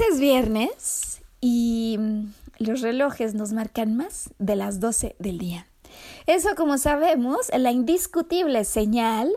[0.00, 5.66] Es viernes y mm, los relojes nos marcan más de las 12 del día.
[6.26, 9.30] Eso, como sabemos, es la indiscutible señal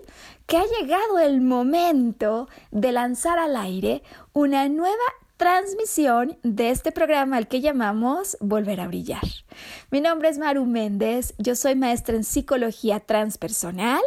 [0.46, 4.02] que ha llegado el momento de lanzar al aire
[4.34, 4.96] una nueva
[5.36, 9.22] transmisión de este programa al que llamamos Volver a Brillar.
[9.92, 14.02] Mi nombre es Maru Méndez, yo soy maestra en psicología transpersonal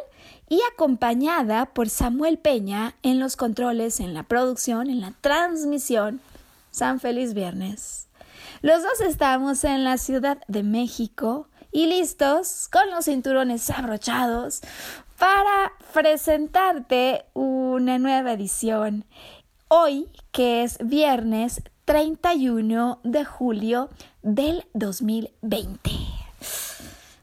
[0.49, 6.21] y acompañada por Samuel Peña en los controles, en la producción, en la transmisión.
[6.71, 8.09] San Feliz Viernes.
[8.63, 14.61] Los dos estamos en la Ciudad de México y listos con los cinturones abrochados
[15.19, 19.05] para presentarte una nueva edición.
[19.69, 23.91] Hoy, que es viernes 31 de julio
[24.23, 26.20] del 2020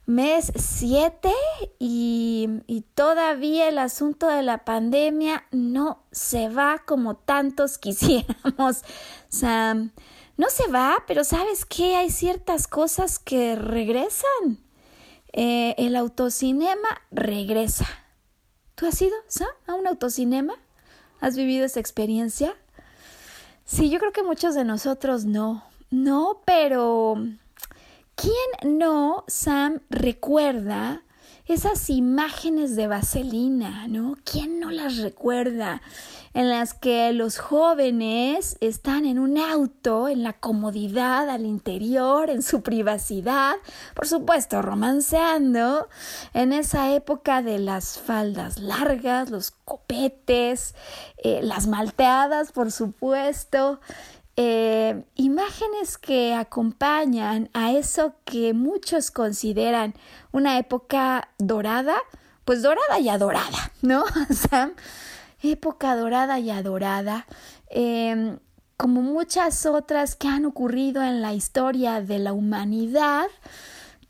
[0.07, 1.31] mes 7
[1.79, 8.83] y, todavía el asunto de la pandemia no se va como tantos quisiéramos.
[9.29, 9.91] Sam,
[10.37, 11.97] no se va, pero ¿sabes qué?
[11.97, 14.59] Hay ciertas cosas que regresan.
[15.33, 17.87] Eh, el autocinema regresa.
[18.75, 20.55] ¿Tú has ido, Sam, a un autocinema?
[21.19, 22.55] ¿Has vivido esa experiencia?
[23.65, 25.63] Sí, yo creo que muchos de nosotros no.
[25.89, 27.15] No, pero
[28.17, 31.03] ¿Quién no, Sam, recuerda
[31.45, 34.15] esas imágenes de vaselina, ¿no?
[34.23, 35.83] ¿Quién no las recuerda?
[36.33, 42.41] En las que los jóvenes están en un auto, en la comodidad al interior, en
[42.41, 43.53] su privacidad,
[43.93, 45.87] por supuesto, romanceando,
[46.33, 50.73] en esa época de las faldas largas, los copetes,
[51.17, 53.79] eh, las malteadas, por supuesto,
[54.39, 59.95] eh, imágenes que acompañan a eso que muchos consideran
[60.31, 61.97] una época dorada,
[62.45, 64.03] pues dorada y adorada, ¿no?
[64.29, 64.73] O sea,
[65.41, 67.25] época dorada y adorada,
[67.69, 68.37] em,
[68.77, 73.27] como muchas otras que han ocurrido en la historia de la humanidad,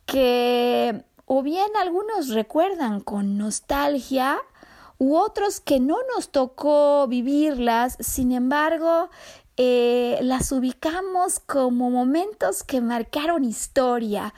[0.05, 4.39] que o bien algunos recuerdan con nostalgia,
[4.99, 9.09] u otros que no nos tocó vivirlas, sin embargo,
[9.57, 14.33] eh, las ubicamos como momentos que marcaron historia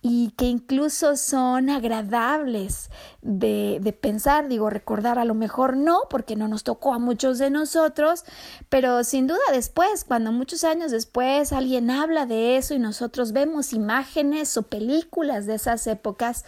[0.00, 2.90] y que incluso son agradables
[3.20, 7.38] de, de, pensar, digo, recordar a lo mejor no, porque no nos tocó a muchos
[7.38, 8.24] de nosotros,
[8.68, 13.72] pero sin duda después, cuando muchos años después alguien habla de eso y nosotros vemos
[13.72, 16.46] imágenes o películas de esas épocas,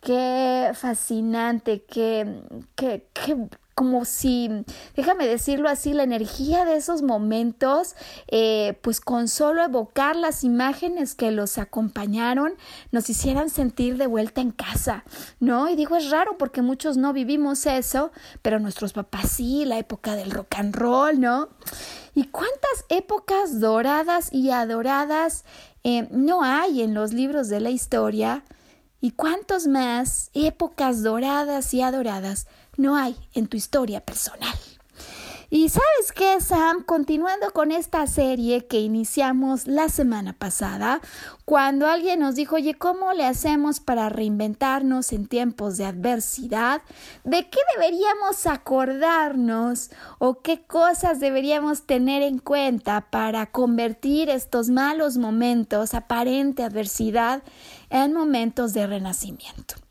[0.00, 2.42] qué fascinante, qué,
[2.76, 4.48] qué, qué como si,
[4.96, 7.94] déjame decirlo así, la energía de esos momentos,
[8.26, 12.54] eh, pues con solo evocar las imágenes que los acompañaron,
[12.90, 15.04] nos hicieran sentir de vuelta en casa,
[15.40, 15.68] ¿no?
[15.68, 20.16] Y digo, es raro porque muchos no vivimos eso, pero nuestros papás sí, la época
[20.16, 21.50] del rock and roll, ¿no?
[22.14, 25.44] ¿Y cuántas épocas doradas y adoradas
[25.84, 28.42] eh, no hay en los libros de la historia?
[29.02, 32.46] ¿Y cuántos más épocas doradas y adoradas
[32.76, 34.54] no hay en tu historia personal.
[35.48, 41.00] Y sabes qué, Sam, continuando con esta serie que iniciamos la semana pasada,
[41.44, 46.82] cuando alguien nos dijo, oye, ¿cómo le hacemos para reinventarnos en tiempos de adversidad?
[47.22, 55.16] ¿De qué deberíamos acordarnos o qué cosas deberíamos tener en cuenta para convertir estos malos
[55.16, 57.44] momentos, aparente adversidad,
[57.88, 59.85] en momentos de renacimiento?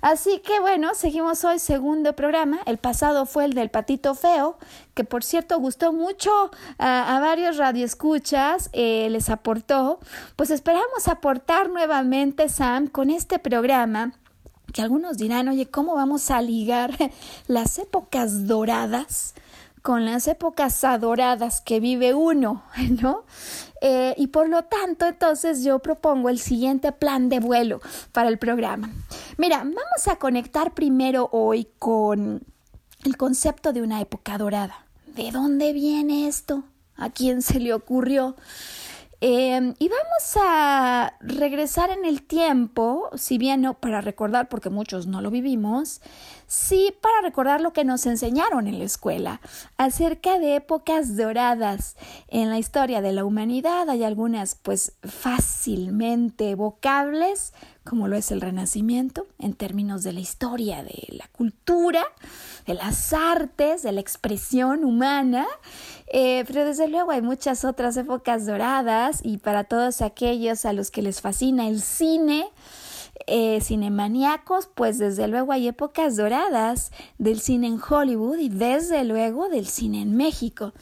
[0.00, 2.60] Así que bueno, seguimos hoy segundo programa.
[2.66, 4.58] El pasado fue el del patito feo,
[4.94, 6.30] que por cierto gustó mucho
[6.78, 10.00] a, varios radioescuchas, eh, les aportó.
[10.36, 14.12] Pues esperamos aportar nuevamente, Sam, con este programa
[14.72, 16.92] que algunos dirán, oye, ¿cómo vamos a ligar
[17.46, 19.34] las épocas doradas
[19.82, 22.62] con las épocas adoradas que vive uno,
[23.00, 23.24] ¿no?
[23.80, 27.80] Eh, y por lo tanto, entonces yo propongo el siguiente plan de vuelo
[28.12, 28.90] para el programa.
[29.36, 32.42] Mira, vamos a conectar primero hoy con
[33.04, 34.86] el concepto de una época dorada.
[35.06, 36.64] ¿De dónde viene esto?
[36.96, 38.36] ¿A quién se le ocurrió?
[39.20, 45.08] Em, y vamos a regresar en el tiempo, si bien no para recordar, porque muchos
[45.08, 46.00] no lo vivimos,
[46.46, 49.40] sí para recordar lo que nos enseñaron en la escuela
[49.76, 51.96] acerca de épocas doradas
[52.28, 53.90] en la historia de la humanidad.
[53.90, 57.54] Hay algunas pues fácilmente evocables,
[57.88, 62.04] como lo es el Renacimiento, en términos de la historia, de la cultura,
[62.66, 65.46] de las artes, de la expresión humana,
[66.06, 70.90] eh, pero desde luego hay muchas otras épocas doradas y para todos aquellos a los
[70.90, 72.50] que les fascina el cine,
[73.26, 79.48] eh, cinemaníacos, pues desde luego hay épocas doradas del cine en Hollywood y desde luego
[79.48, 80.72] del cine en México.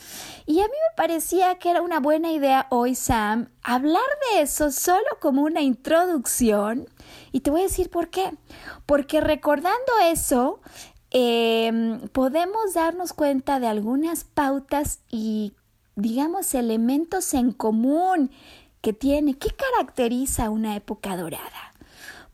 [0.44, 4.70] Y a mí me parecía que era una buena idea hoy, Sam, hablar de eso
[4.70, 6.86] solo como una introducción.
[7.36, 8.32] Y te voy a decir por qué.
[8.86, 10.58] Porque recordando eso,
[11.10, 15.52] em, podemos darnos cuenta de algunas pautas y,
[15.96, 18.30] digamos, elementos en común
[18.80, 21.74] que tiene, que caracteriza una época dorada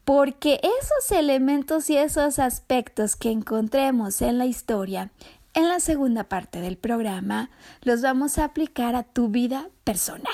[0.04, 5.10] porque esos elementos y esos aspectos que encontremos en la historia,
[5.54, 7.50] en la segunda parte del programa,
[7.82, 10.32] los vamos a aplicar a tu vida personal.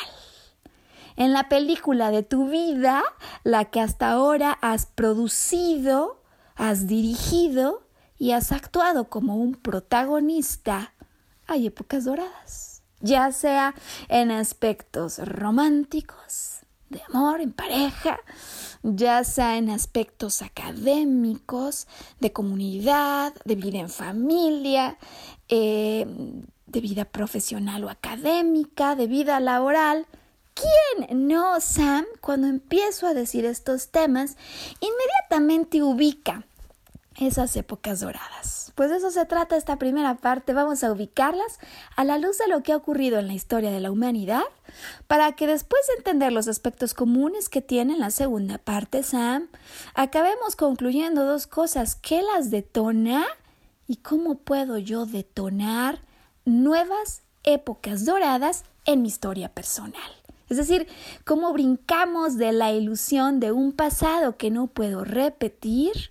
[1.18, 3.02] En la película de tu vida,
[3.42, 6.22] la que hasta ahora has producido,
[6.54, 7.82] has dirigido
[8.18, 10.94] y has actuado como un protagonista,
[11.48, 13.74] hay épocas doradas, ya sea
[14.06, 18.20] en aspectos románticos, de amor, en pareja,
[18.84, 21.88] ya sea en aspectos académicos,
[22.20, 24.98] de comunidad, de vida en familia,
[25.48, 26.06] eh,
[26.66, 30.06] de vida profesional o académica, de vida laboral.
[30.58, 34.36] ¿Quién no, Sam, cuando empiezo a decir estos temas,
[34.80, 36.44] inmediatamente ubica
[37.18, 38.72] esas épocas doradas.
[38.74, 40.52] Pues de eso se trata esta primera parte.
[40.52, 41.58] Vamos a ubicarlas
[41.96, 44.44] a la luz de lo que ha ocurrido en la historia de la humanidad,
[45.06, 49.48] para que después de entender los aspectos comunes que tiene la segunda parte, Sam,
[49.94, 51.96] acabemos concluyendo dos cosas.
[51.96, 53.26] ¿Qué las detona?
[53.88, 56.00] ¿Y cómo puedo yo detonar
[56.44, 60.17] nuevas épocas doradas en mi historia personal?
[60.48, 60.86] Es decir,
[61.24, 66.10] cómo brincamos de la ilusión de un pasado que no puedo repetir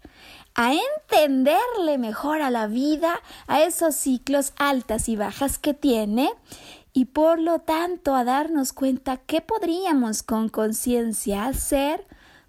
[0.54, 6.32] a entenderle mejor a la vida, a esos ciclos altas y bajas que tiene
[6.94, 12.06] y por lo tanto a darnos cuenta qué podríamos con conciencia hacer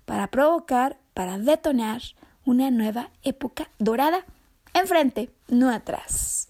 [0.07, 2.01] para provocar, para detonar
[2.47, 4.25] una nueva época dorada
[4.73, 6.49] enfrente, no atrás.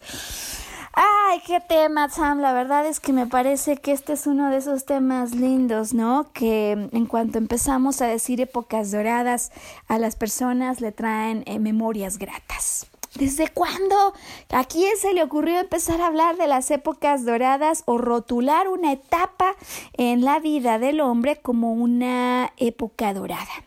[1.00, 2.40] Ay, qué tema, Sam.
[2.40, 6.32] La verdad es que me parece que este es uno de esos temas lindos, ¿no?
[6.32, 9.52] Que en cuanto empezamos a decir épocas doradas,
[9.86, 12.88] a las personas le traen eh, memorias gratas.
[13.14, 14.12] ¿Desde cuándo
[14.50, 18.90] a quién se le ocurrió empezar a hablar de las épocas doradas o rotular una
[18.90, 19.54] etapa
[19.92, 23.62] en la vida del hombre como una época dorada?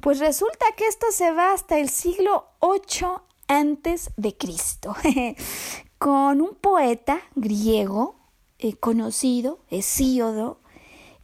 [0.00, 4.94] Pues resulta que esto se va hasta el siglo 8 antes de Cristo.
[5.98, 8.16] con un poeta griego
[8.58, 10.60] eh, conocido, Hesíodo,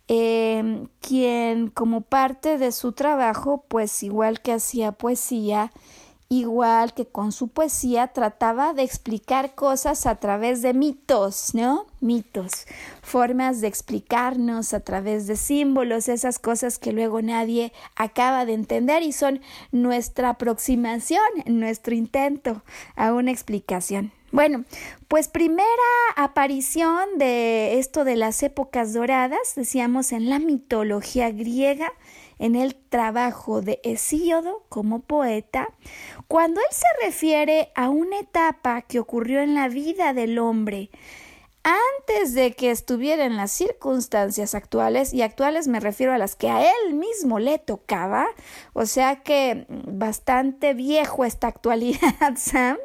[0.08, 5.72] em, quien como parte de su trabajo, pues igual que hacía poesía,
[6.28, 11.86] igual que con su poesía trataba de explicar cosas a través de mitos, ¿no?
[12.00, 12.66] Mitos,
[13.02, 19.02] formas de explicarnos a través de símbolos, esas cosas que luego nadie acaba de entender
[19.02, 19.40] y son
[19.72, 22.62] nuestra aproximación, nuestro intento
[22.96, 24.12] a una explicación.
[24.32, 24.64] Bueno,
[25.08, 25.68] pues primera
[26.16, 31.92] aparición de esto de las épocas doradas, decíamos en la mitología griega,
[32.38, 35.68] en el trabajo de Hesíodo como poeta,
[36.28, 40.88] cuando él se refiere a una etapa que ocurrió en la vida del hombre
[41.64, 46.48] antes de que estuviera en las circunstancias actuales, y actuales me refiero a las que
[46.50, 48.26] a él mismo le tocaba,
[48.72, 52.78] o sea que bastante viejo esta actualidad, Sam,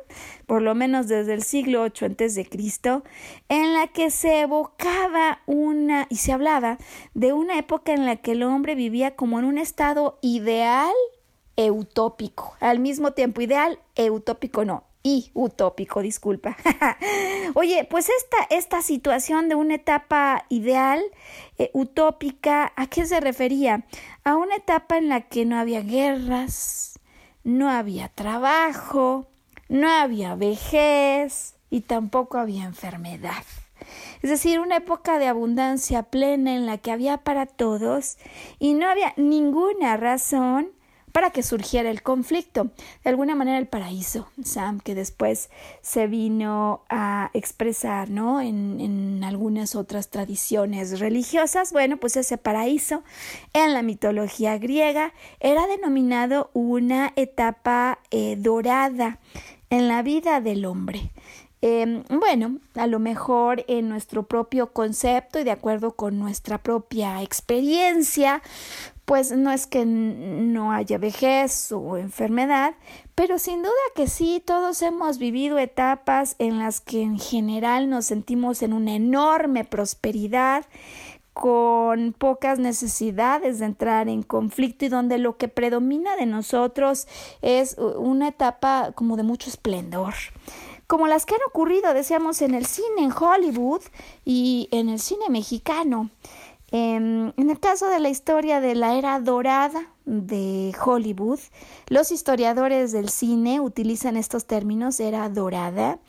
[0.46, 3.04] por lo menos desde el siglo VIII antes de Cristo,
[3.50, 6.78] en la que se evocaba una y se hablaba
[7.14, 10.94] de una época en la que el hombre vivía como en un estado ideal
[11.56, 12.56] e utópico.
[12.60, 14.87] Al mismo tiempo, ideal e utópico no
[15.34, 16.58] utópico, disculpa.
[17.56, 21.02] Oye, pues esta, esta situación de una etapa ideal,
[21.58, 23.86] eh, utópica, ¿a qué se refería?
[24.24, 27.00] A una etapa en la que no había guerras,
[27.44, 29.28] no había trabajo,
[29.70, 33.44] no había vejez y tampoco había enfermedad.
[34.22, 38.18] Es decir, una época de abundancia plena en la que había para todos
[38.60, 40.72] y no había ninguna razón
[41.18, 42.66] para que surgiera el conflicto.
[43.04, 45.50] De alguna manera el paraíso, Sam, que después
[45.82, 48.40] se vino a expresar, ¿no?
[48.40, 51.74] En, en algunas otras tradiciones religiosas.
[51.74, 53.02] Bueno, pues ese paraíso
[53.54, 59.18] en la mitología griega era denominado una etapa eh, dorada
[59.72, 61.10] en la vida del hombre.
[61.62, 67.24] Em, bueno, a lo mejor en nuestro propio concepto y de acuerdo con nuestra propia
[67.24, 68.44] experiencia,
[69.06, 72.76] pues no es que no haya vejez o enfermedad,
[73.16, 78.06] pero sin duda que sí, todos hemos vivido etapas en las que en general nos
[78.06, 80.66] sentimos en una enorme prosperidad,
[81.34, 87.08] con pocas necesidades de entrar en conflicto y donde lo que predomina de nosotros
[87.44, 90.16] es una etapa como de mucho esplendor
[90.88, 93.82] como las que han ocurrido, decíamos, en el cine en Hollywood
[94.24, 96.10] y en el cine mexicano.
[96.72, 101.40] En, el caso de la historia de la era dorada de Hollywood,
[101.88, 106.00] los historiadores del cine utilizan estos términos, era dorada,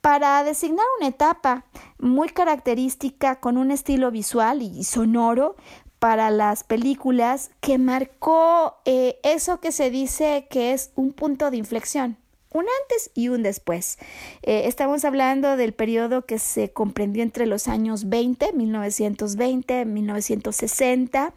[0.00, 1.64] para designar una etapa
[1.98, 5.54] muy característica con un estilo visual y sonoro
[6.00, 11.58] para las películas que marcó eh, eso que se dice que es un punto de
[11.58, 12.21] inflexión
[12.52, 13.98] un antes y un después.
[14.42, 21.34] Eh, estamos hablando del periodo que se comprendió entre los años 20, 1920, 1960,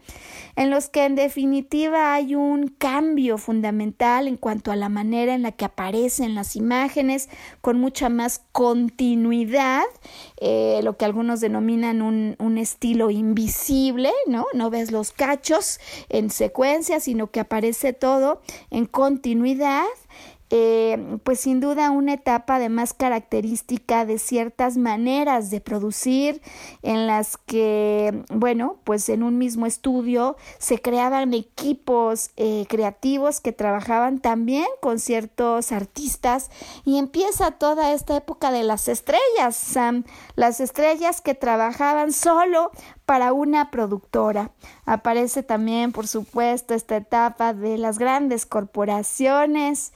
[0.56, 5.42] en los que en definitiva hay un cambio fundamental en cuanto a la manera en
[5.42, 7.28] la que aparecen las imágenes,
[7.60, 9.84] con mucha más continuidad,
[10.40, 14.46] eh, lo que algunos denominan un, un estilo invisible, ¿no?
[14.54, 19.84] No ves los cachos en secuencia, sino que aparece todo en continuidad
[20.50, 26.40] eh, pues sin duda una etapa además característica de ciertas maneras de producir
[26.82, 33.52] en las que, bueno, pues en un mismo estudio se creaban equipos eh, creativos que
[33.52, 36.50] trabajaban también con ciertos artistas
[36.84, 40.04] y empieza toda esta época de las estrellas, Sam,
[40.36, 42.70] las estrellas que trabajaban solo
[43.04, 44.50] para una productora.
[44.84, 49.92] Aparece también, por supuesto, esta etapa de las grandes corporaciones,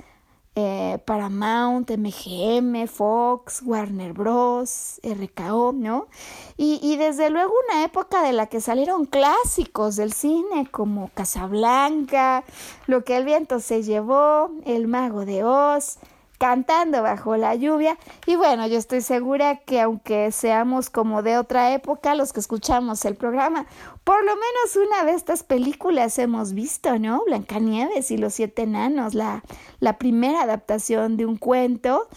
[0.57, 6.09] eh, Paramount, MGM, Fox, Warner Bros, RKO, ¿no?
[6.57, 12.45] Y, y, desde luego una época de la que salieron clásicos del cine como Casablanca,
[12.87, 15.99] Lo que el viento se llevó, El mago de Oz,
[16.41, 17.99] cantando bajo la lluvia.
[18.27, 23.05] Y bueno, yo estoy segura que aunque seamos como de otra época, los que escuchamos
[23.05, 23.67] el programa,
[24.05, 27.23] por lo menos una de estas películas hemos visto, ¿no?
[27.27, 29.45] Blancanieves y los siete enanos, la,
[29.81, 32.09] la primera adaptación de un cuento.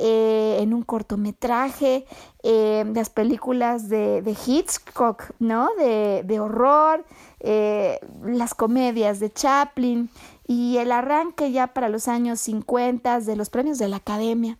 [0.00, 2.06] Eh, en un cortometraje,
[2.44, 5.70] eh, las películas de, de Hitchcock, ¿no?
[5.76, 7.04] De, de horror,
[7.40, 10.08] eh, las comedias de Chaplin,
[10.48, 14.58] y el arranque ya para los años 50 de los premios de la Academia.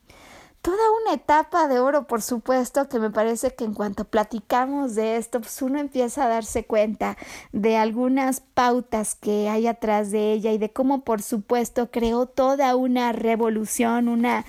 [0.60, 5.16] Toda una etapa de oro, por supuesto, que me parece que en cuanto platicamos de
[5.16, 7.16] esto, pues uno empieza a darse cuenta
[7.52, 12.74] de algunas pautas que hay atrás de ella y de cómo, por supuesto, creó toda
[12.74, 14.44] una revolución, una,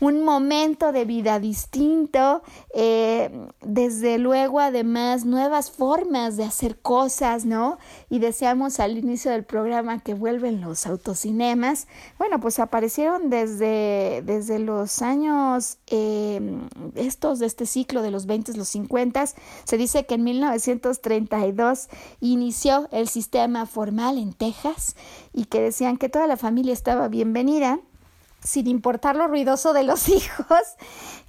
[0.00, 2.42] un momento de vida distinto,
[2.74, 3.30] eh,
[3.62, 7.78] desde luego además nuevas formas de hacer cosas, ¿no?
[8.08, 11.88] Y deseamos al inicio del programa que vuelven los autocinemas.
[12.18, 16.40] Bueno, pues aparecieron desde, desde los años eh,
[16.94, 19.26] estos de este ciclo de los 20, los 50,
[19.64, 21.88] se dice que en 1932
[22.20, 24.96] inició el sistema formal en Texas
[25.32, 27.80] y que decían que toda la familia estaba bienvenida
[28.42, 30.62] sin importar lo ruidoso de los hijos.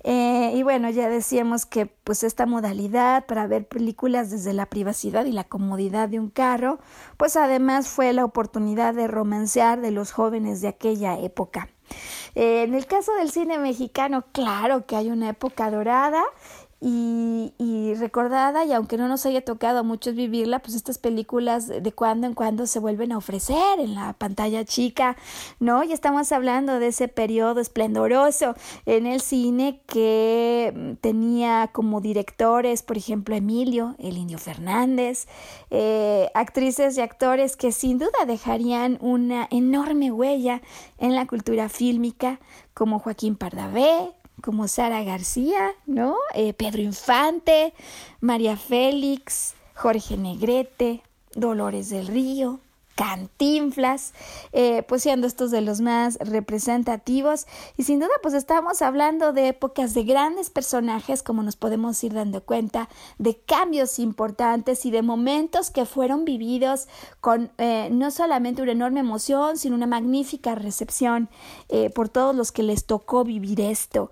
[0.04, 5.26] Eh, y bueno, ya decíamos que pues esta modalidad para ver películas desde la privacidad
[5.26, 6.80] y la comodidad de un carro,
[7.18, 11.70] pues además fue la oportunidad de romancear de los jóvenes de aquella época.
[12.36, 16.24] Eh, en el caso del cine mexicano, claro que hay una época dorada
[16.82, 21.68] y, y, recordada y aunque no nos haya tocado a muchos vivirla, pues estas películas
[21.68, 25.18] de cuando en cuando se vuelven a ofrecer en la pantalla chica,
[25.60, 25.84] ¿no?
[25.84, 28.56] Y estamos hablando de ese periodo esplendoroso
[28.86, 35.28] en el cine que mm, tenía como directores, por ejemplo, Emilio, el Indio Fernández,
[35.72, 40.62] eh, actrices y actores que sin duda dejarían una enorme huella
[40.98, 42.40] en la cultura fílmica,
[42.74, 46.16] como Joaquín Pardavé, como Sara García, ¿no?
[46.34, 47.74] Eh, Pedro Infante,
[48.22, 51.02] María Félix, Jorge Negrete,
[51.36, 52.60] Dolores del Río,
[53.00, 54.14] Cantinflas,
[54.52, 57.48] eh, pues siendo estos de los más representativos.
[57.78, 62.14] Y sin duda, pues estamos hablando de épocas de grandes personajes, como nos podemos ir
[62.14, 66.90] dando cuenta, de cambios importantes y de momentos que fueron vividos
[67.22, 71.30] con eh, no solamente una enorme emoción, sino una magnífica recepción
[71.70, 74.12] eh, por todos los que les tocó vivir esto.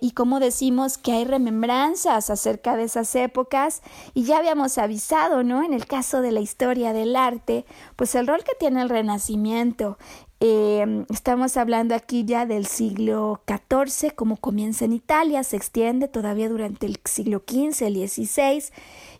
[0.00, 3.82] y como decimos que hay remembranzas acerca de esas épocas,
[4.14, 5.64] y ya habíamos avisado, ¿no?
[5.64, 7.64] En el caso de la historia del arte,
[7.96, 9.98] pues el rol que tiene el Renacimiento.
[10.40, 16.48] Eh, estamos hablando aquí ya del siglo XIV, como comienza en Italia, se extiende todavía
[16.48, 18.62] durante el siglo XV, el XVI,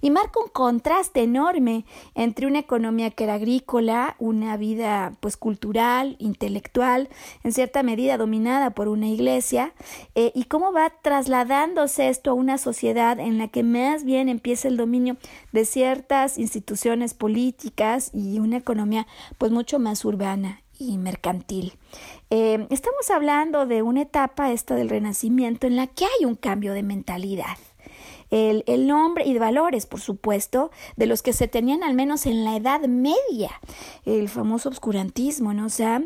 [0.00, 1.84] y marca un contraste enorme
[2.14, 7.08] entre una economía que era agrícola, una vida pues cultural, intelectual,
[7.42, 9.72] en cierta medida dominada por una iglesia,
[10.14, 14.68] eh, y cómo va trasladándose esto a una sociedad en la que más bien empieza
[14.68, 15.16] el dominio
[15.50, 21.74] de ciertas instituciones políticas y una economía pues mucho más urbana y mercantil.
[22.30, 26.72] Eh, estamos hablando de una etapa esta del Renacimiento en la que hay un cambio
[26.72, 27.58] de mentalidad
[28.30, 32.26] el, el, nombre y de valores, por supuesto, de los que se tenían al menos
[32.26, 33.50] en la Edad Media,
[34.04, 35.66] el famoso obscurantismo, ¿no?
[35.66, 36.02] O sea,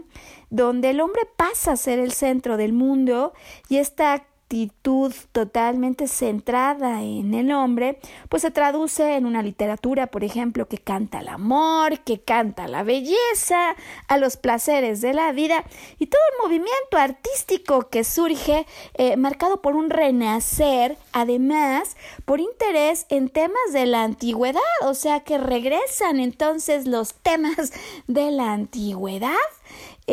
[0.51, 3.33] donde el hombre pasa a ser el centro del mundo
[3.69, 10.25] y esta actitud totalmente centrada en el hombre, pues se traduce en una literatura, por
[10.25, 13.75] ejemplo, que canta el amor, que canta la belleza,
[14.09, 15.65] a los placeres de la vida
[15.99, 23.07] y todo el movimiento artístico que surge eh, marcado por un renacer, además por interés
[23.09, 27.73] en temas de la antigüedad, o sea que regresan entonces los temas
[28.07, 29.33] de la antigüedad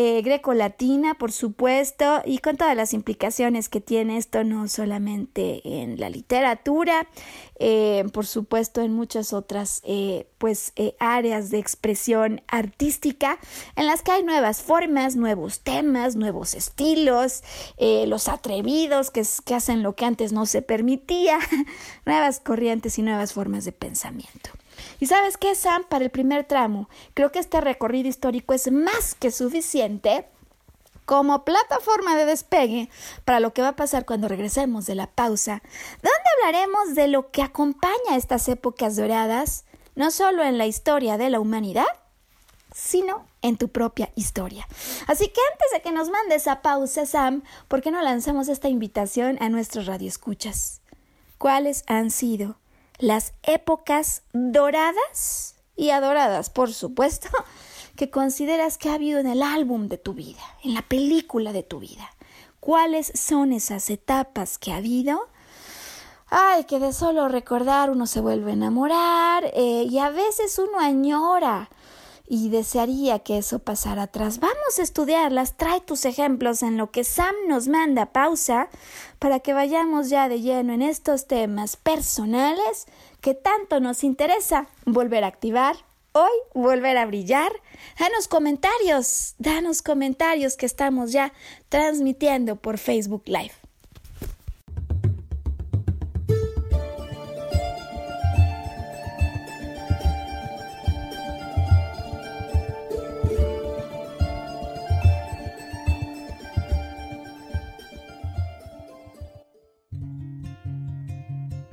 [0.02, 6.00] eh, greco-latina, por supuesto, y con todas las implicaciones que tiene esto, no solamente en
[6.00, 7.06] la literatura,
[7.60, 13.40] eh, por supuesto, en muchas otras eh, pues, áreas de expresión artística,
[13.76, 17.44] en las que hay nuevas formas, nuevos temas, nuevos estilos,
[18.08, 21.40] los atrevidos que hacen lo que antes no se permitía,
[22.06, 24.52] nuevas corrientes y nuevas formas de pensamiento.
[25.00, 29.16] Y sabes qué, Sam, para el primer tramo, creo que este recorrido histórico es más
[29.16, 30.28] que suficiente
[31.06, 32.90] como plataforma de despegue
[33.26, 35.64] para lo que va a pasar cuando regresemos de la pausa,
[36.04, 41.32] donde hablaremos de lo que acompaña estas épocas doradas, no solo en la historia de
[41.32, 41.88] la humanidad,
[42.76, 44.68] sino en tu propia historia.
[45.08, 48.70] Así que antes de que nos mandes a pausa, Sam, ¿por qué no lanzamos esta
[48.70, 50.82] invitación a nuestros radioescuchas?
[51.38, 52.58] ¿Cuáles han sido
[53.00, 57.30] las épocas doradas y adoradas, por supuesto,
[57.96, 61.64] que consideras que ha habido en el álbum de tu vida, en la película de
[61.64, 62.10] tu vida.
[62.60, 65.30] ¿Cuáles son esas etapas que ha habido?
[66.30, 70.80] Ay, que de solo recordar uno se vuelve a enamorar eh, y a veces uno
[70.80, 71.70] añora
[72.30, 74.40] y desearía que eso pasara atrás.
[74.40, 78.70] Vamos a estudiarlas, trae tus ejemplos en lo que Sam nos manda pausa
[79.18, 82.86] para que vayamos ya de lleno en estos temas personales
[83.20, 85.76] que tanto nos interesa volver a activar.
[86.12, 87.52] Hoy volver a brillar.
[88.00, 91.34] Danos comentarios, danos comentarios que estamos ya
[91.70, 93.59] transmitiendo por Facebook Live.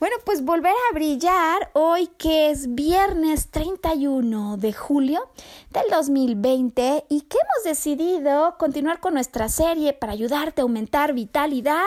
[0.00, 5.28] Bueno, pues volver a brillar hoy que es viernes 31 de julio
[5.70, 11.82] del 2020 y que hemos decidido continuar con nuestra serie para ayudarte a aumentar vitalidad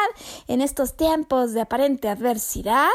[0.49, 2.89] en estos tiempos de aparente adversidad.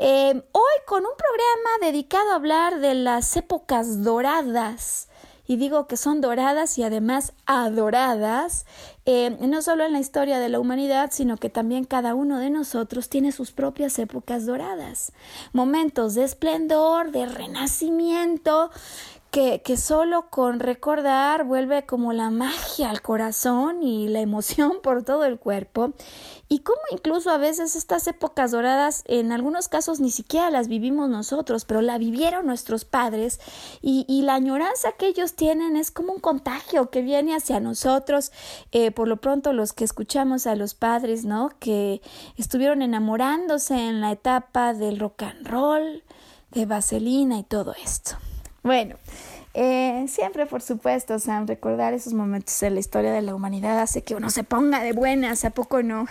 [0.00, 5.08] Eh, hoy con un programa dedicado a hablar de las épocas doradas
[5.48, 8.66] y digo que son doradas y además adoradas,
[9.10, 12.50] eh, no solo en la historia de la humanidad, sino que también cada uno de
[12.50, 15.12] nosotros tiene sus propias épocas doradas,
[15.54, 18.70] momentos de esplendor, de renacimiento,
[19.30, 25.02] que, que, solo con recordar vuelve como la magia al corazón y la emoción por
[25.04, 25.92] todo el cuerpo
[26.48, 31.10] y como incluso a veces estas épocas doradas en algunos casos ni siquiera las vivimos
[31.10, 33.38] nosotros, pero la vivieron nuestros padres
[33.82, 38.32] y, y la añoranza que ellos tienen es como un contagio que viene hacia nosotros,
[38.72, 41.50] eh, por lo pronto los que escuchamos a los padres, ¿no?
[41.58, 42.00] Que
[42.36, 46.02] estuvieron enamorándose en la etapa del rock and roll,
[46.50, 48.16] de vaselina y todo esto.
[48.62, 48.96] Bueno,
[49.54, 54.02] eh, siempre, por supuesto, Sam, recordar esos momentos en la historia de la humanidad hace
[54.02, 56.06] que uno se ponga de buenas, ¿a poco no?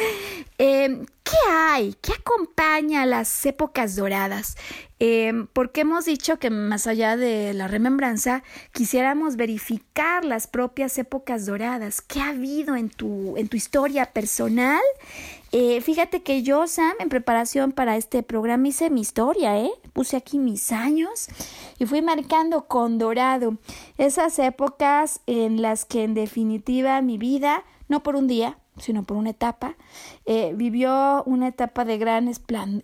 [0.58, 1.96] eh, ¿Qué hay?
[2.02, 4.56] ¿Qué acompaña a las épocas doradas?
[5.00, 11.46] Eh, porque hemos dicho que más allá de la remembranza, quisiéramos verificar las propias épocas
[11.46, 12.02] doradas.
[12.02, 14.82] ¿Qué ha habido en tu, en tu historia personal?
[15.50, 19.70] Eh, fíjate que yo, Sam, en preparación para este programa hice mi historia, ¿eh?
[19.92, 21.28] Puse aquí mis años
[21.82, 23.56] y fui marcando con dorado
[23.98, 29.16] esas épocas en las que en definitiva mi vida, no por un día, sino por
[29.16, 29.74] una etapa,
[30.24, 32.28] eh, vivió una etapa de gran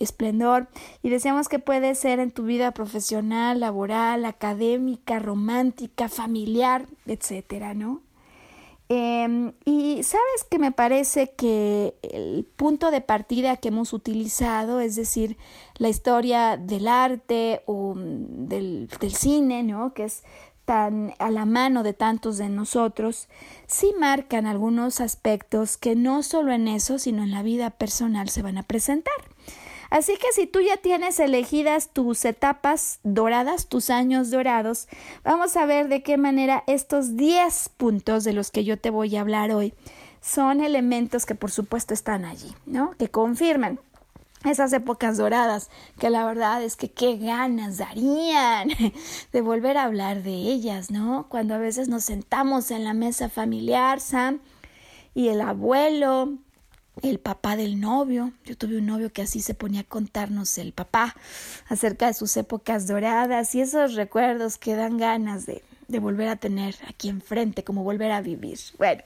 [0.00, 0.66] esplendor
[1.00, 8.00] y decíamos que puede ser en tu vida profesional, laboral, académica, romántica, familiar, etcétera, ¿no?
[8.90, 14.96] Em, y sabes que me parece que el punto de partida que hemos utilizado, es
[14.96, 15.36] decir,
[15.76, 19.92] la historia del arte o mm, del, del cine, ¿no?
[19.92, 20.22] que es
[20.64, 23.28] tan a la mano de tantos de nosotros,
[23.66, 28.42] sí marcan algunos aspectos que no solo en eso, sino en la vida personal se
[28.42, 29.14] van a presentar.
[29.90, 34.88] Así que si tú ya tienes elegidas tus etapas doradas, tus años dorados,
[35.24, 39.16] vamos a ver de qué manera estos 10 puntos de los que yo te voy
[39.16, 39.74] a hablar hoy
[40.20, 42.90] son elementos que por supuesto están allí, ¿no?
[42.98, 43.80] Que confirman
[44.44, 48.68] esas épocas doradas, que la verdad es que qué ganas darían
[49.32, 51.26] de volver a hablar de ellas, ¿no?
[51.28, 54.40] Cuando a veces nos sentamos en la mesa familiar, Sam,
[55.14, 56.34] y el abuelo,
[57.02, 58.32] el papá del novio.
[58.44, 61.14] Yo tuve un novio que así se ponía a contarnos el papá
[61.68, 66.36] acerca de sus épocas doradas y esos recuerdos que dan ganas de, de volver a
[66.36, 68.58] tener aquí enfrente, como volver a vivir.
[68.76, 69.02] Bueno,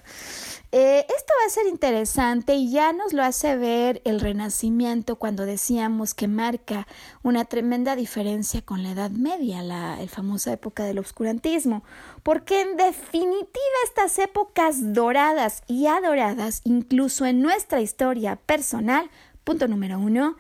[0.73, 5.47] eh, esto va a ser interesante y ya nos lo hace ver el Renacimiento cuando
[5.47, 6.89] decíamos que marca
[7.23, 11.85] una tremenda diferencia con la Edad Media, la famosa época del obscurantismo,
[12.25, 13.47] porque en definitiva
[13.85, 19.09] estas épocas doradas y adoradas, incluso en nuestra historia personal,
[19.45, 20.37] punto número uno,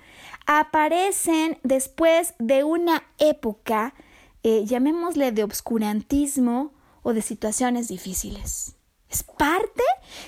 [0.46, 3.94] aparecen después de una época
[4.42, 8.76] eh, llamémosle de obscurantismo o de situaciones difíciles.
[9.08, 9.82] Es parte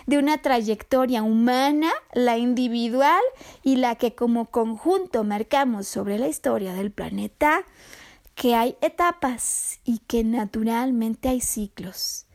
[0.06, 3.22] de una trayectoria humana, la individual
[3.62, 7.64] y la que como conjunto marcamos sobre la historia del planeta,
[8.34, 12.26] que hay etapas y que naturalmente hay ciclos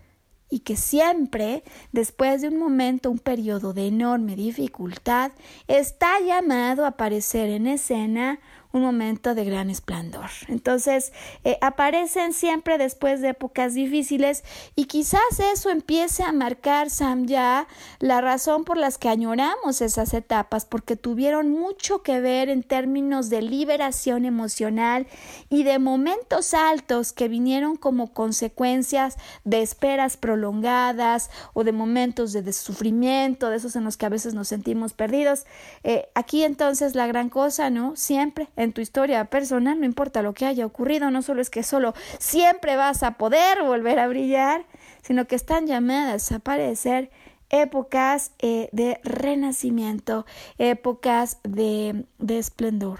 [0.49, 5.31] y que siempre, después de un momento, un periodo de enorme dificultad,
[5.67, 8.39] está llamado a aparecer en escena
[8.71, 10.29] un momento de gran esplendor.
[10.47, 11.11] Entonces,
[11.43, 14.43] eh, aparecen siempre después de épocas difíciles
[14.75, 15.21] y quizás
[15.53, 17.67] eso empiece a marcar, Sam, ya
[17.99, 23.29] la razón por las que añoramos esas etapas, porque tuvieron mucho que ver en términos
[23.29, 25.07] de liberación emocional
[25.49, 32.53] y de momentos altos que vinieron como consecuencias de esperas prolongadas o de momentos de
[32.53, 35.45] sufrimiento, de esos en los que a veces nos sentimos perdidos.
[35.83, 37.95] Eh, aquí entonces la gran cosa, ¿no?
[37.95, 41.63] Siempre en tu historia personal, no importa lo que haya ocurrido, no solo es que
[41.63, 44.65] solo siempre vas a poder volver a brillar,
[45.01, 47.09] sino que están llamadas a aparecer
[47.49, 50.25] épocas eh, de renacimiento,
[50.57, 52.99] épocas de, de esplendor,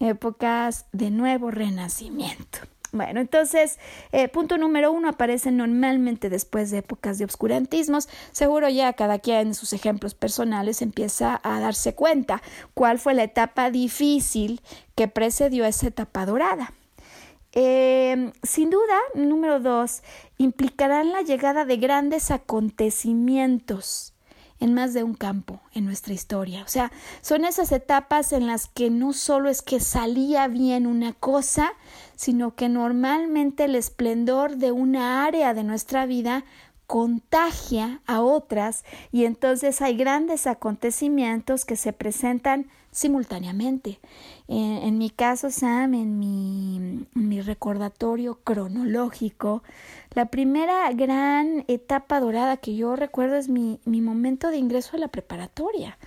[0.00, 2.60] épocas de nuevo renacimiento.
[2.94, 3.80] Bueno, entonces,
[4.12, 8.08] eh, punto número uno, aparecen normalmente después de épocas de obscurantismos.
[8.30, 12.40] Seguro ya cada quien en sus ejemplos personales empieza a darse cuenta
[12.72, 14.60] cuál fue la etapa difícil
[14.94, 16.72] que precedió a esa etapa dorada.
[17.50, 20.04] Eh, sin duda, número dos,
[20.38, 24.13] implicarán la llegada de grandes acontecimientos
[24.60, 26.62] en más de un campo en nuestra historia.
[26.64, 31.12] O sea, son esas etapas en las que no solo es que salía bien una
[31.12, 31.72] cosa,
[32.16, 36.44] sino que normalmente el esplendor de una área de nuestra vida
[36.86, 43.98] contagia a otras y entonces hay grandes acontecimientos que se presentan simultáneamente.
[44.46, 49.62] En, mi caso, Sam, en mi, mi, recordatorio cronológico,
[50.14, 55.00] la primera gran etapa dorada que yo recuerdo es mi, mi momento de ingreso a
[55.00, 55.98] la preparatoria.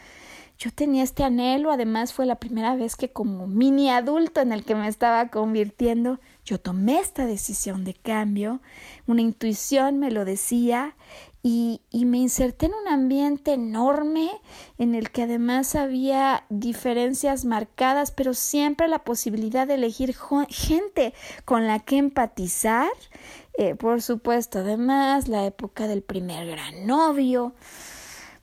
[0.57, 4.65] Yo tenía este anhelo, además fue la primera vez que como mini adulto en el
[4.65, 8.59] que me estaba convirtiendo, yo tomé esta decisión de cambio,
[9.05, 10.95] una intuición me lo decía
[11.43, 14.31] y, y, me inserté en un ambiente enorme
[14.79, 20.15] en el que además había diferencias marcadas, pero siempre la posibilidad de elegir
[20.49, 21.13] gente
[21.45, 22.89] con la que empatizar.
[23.59, 27.55] Eh, por supuesto, además, la época del primer gran novio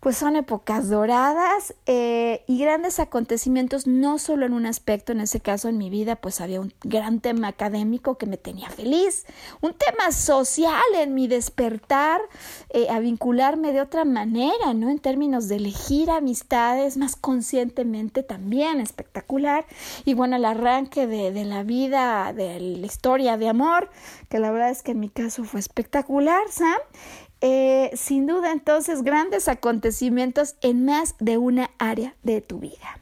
[0.05, 5.41] pues son épocas doradas eh, y grandes acontecimientos, no solo en un aspecto, en ese
[5.41, 9.25] caso en mi vida, pues había un gran tema académico que me tenía feliz,
[9.63, 12.21] un tema social en mi despertar,
[12.69, 14.91] eh, a vincularme de otra manera, ¿no?
[14.91, 19.65] En términos de elegir amistades más conscientemente también, espectacular.
[20.05, 23.89] Y bueno, el arranque de, de la vida, de la historia de amor,
[24.29, 26.77] que la verdad es que en mi caso fue espectacular, Sam.
[27.47, 32.99] Eh, sin duda entonces grandes acontecimientos en más de una área de tu vida.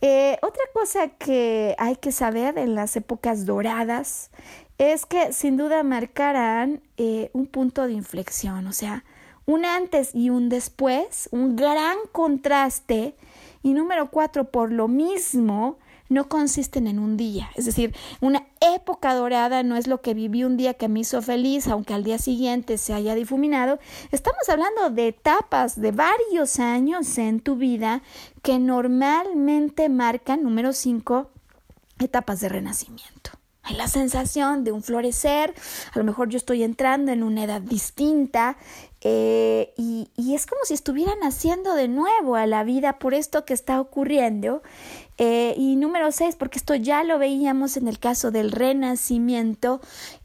[0.00, 4.32] Eh, otra cosa que hay que saber en las épocas doradas
[4.78, 9.04] es que sin duda marcarán eh, un punto de inflexión, o sea,
[9.46, 13.14] un antes y un después, un gran contraste.
[13.62, 17.50] Y número cuatro, por lo mismo, no consisten en un día.
[17.54, 21.20] Es decir, una época dorada no es lo que viví un día que me hizo
[21.22, 23.78] feliz, aunque al día siguiente se haya difuminado.
[24.10, 28.02] Estamos hablando de etapas de varios años en tu vida
[28.42, 31.30] que normalmente marcan, número cinco,
[31.98, 33.30] etapas de renacimiento.
[33.62, 35.52] Hay la sensación de un florecer,
[35.92, 38.56] a lo mejor yo estoy entrando en una edad distinta
[39.02, 43.44] eh, y, y, es como si estuvieran naciendo de nuevo a la vida por esto
[43.44, 44.62] que está ocurriendo
[45.20, 49.80] eh, y número seis, porque esto ya lo veíamos en el caso del renacimiento,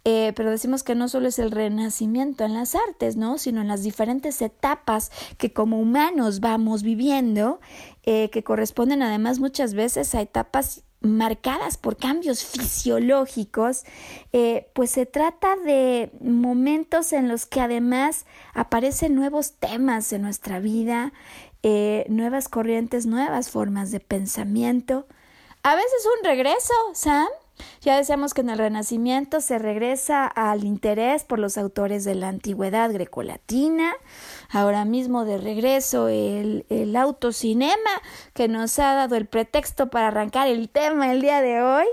[0.06, 3.40] eh, pero decimos que no solo es el renacimiento en las artes, ¿no?
[3.40, 7.60] Sino en las diferentes etapas que como humanos vamos viviendo,
[8.04, 13.84] eh, que corresponden además muchas veces a etapas marcadas por cambios fisiológicos,
[14.72, 21.12] pues se trata de momentos en los que además aparecen nuevos temas en nuestra vida,
[21.64, 25.08] eh, nuevas corrientes, nuevas formas de pensamiento.
[25.64, 27.28] A veces un regreso, Sam.
[27.82, 32.30] Ya decíamos que en el Renacimiento se regresa al interés por los autores de la
[32.30, 33.94] antigüedad grecolatina.
[34.50, 38.02] Ahora mismo de regreso el, el autocinema
[38.34, 41.86] que nos ha dado el pretexto para arrancar el tema el día de hoy.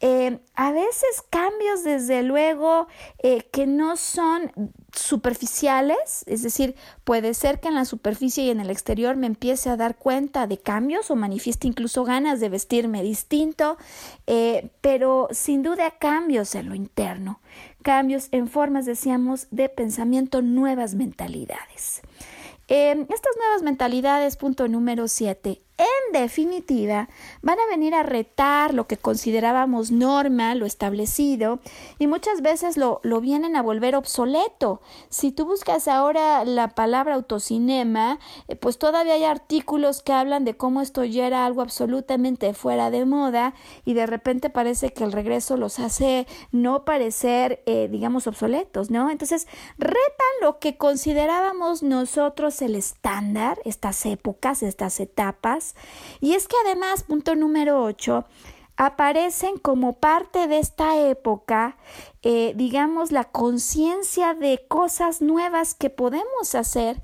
[0.00, 2.88] Eh, a veces cambios, desde luego,
[3.22, 4.52] eh, que no son
[4.92, 9.70] superficiales, es decir, puede ser que en la superficie y en el exterior me empiece
[9.70, 13.78] a dar cuenta de cambios o manifieste incluso ganas de vestirme distinto,
[14.26, 17.40] eh, pero sin duda cambios en lo interno,
[17.82, 22.02] cambios en formas, decíamos, de pensamiento, nuevas mentalidades.
[22.66, 27.08] estas nuevas mentalidades, punto número siete, en definitiva,
[27.42, 31.58] van a venir a retar lo que considerábamos norma, lo establecido,
[31.98, 34.80] y muchas veces lo, lo, vienen a volver obsoleto.
[35.08, 40.56] Si tú buscas ahora la palabra autocinema, eh, pues todavía hay artículos que hablan de
[40.56, 45.10] cómo esto ya era algo absolutamente fuera de moda, y de repente parece que el
[45.10, 49.10] regreso los hace no parecer, eh, digamos, obsoletos, ¿no?
[49.10, 49.98] Entonces, retan
[50.40, 55.63] lo que considerábamos nosotros el estándar, estas épocas, estas etapas,
[56.20, 58.24] y es que además, punto número 8,
[58.76, 61.76] aparecen como parte de esta época,
[62.22, 67.00] eh, digamos, la conciencia de cosas nuevas que podemos hacer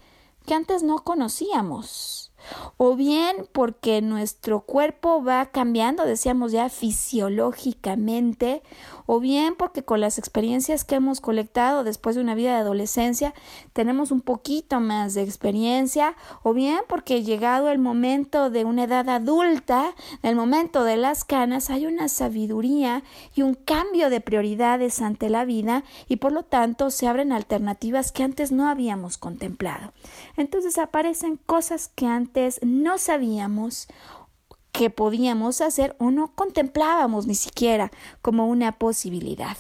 [0.47, 2.33] que antes no conocíamos.
[2.79, 8.63] O bien porque nuestro cuerpo va cambiando, decíamos ya fisiológicamente,
[9.13, 13.35] o bien porque con las experiencias que hemos colectado después de una vida de adolescencia
[13.73, 19.09] tenemos un poquito más de experiencia, o bien porque llegado el momento de una edad
[19.09, 23.03] adulta, el momento de las canas, hay una sabiduría
[23.35, 28.13] y un cambio de prioridades ante la vida y por lo tanto se abren alternativas
[28.13, 29.93] que antes no habíamos contemplado.
[30.37, 33.89] Entonces aparecen cosas que antes no sabíamos
[34.73, 37.91] que podíamos hacer o no contemplábamos ni siquiera
[38.23, 39.57] como una posibilidad.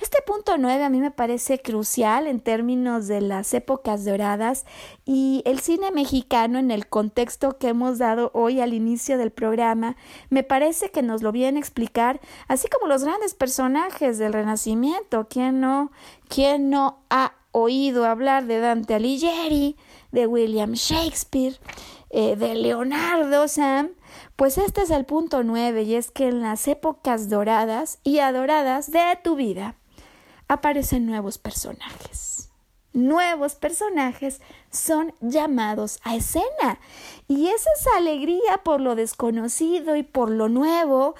[0.00, 4.66] Este punto 9 a mí me parece crucial en términos de las épocas doradas
[5.04, 9.96] y el cine mexicano en el contexto que hemos dado hoy al inicio del programa
[10.30, 15.28] me parece que nos lo viene a explicar, así como los grandes personajes del Renacimiento.
[15.30, 15.92] ¿Quién no,
[16.28, 19.76] quién no ha oído hablar de Dante Alighieri,
[20.10, 21.58] de William Shakespeare?
[22.16, 23.90] Eh, de Leonardo Sam,
[24.36, 28.90] pues este es el punto nueve y es que en las épocas doradas y adoradas
[28.90, 29.76] de tu vida
[30.48, 32.50] aparecen nuevos personajes.
[32.92, 36.78] Nuevos personajes son llamados a escena
[37.26, 41.16] y es esa alegría por lo desconocido y por lo nuevo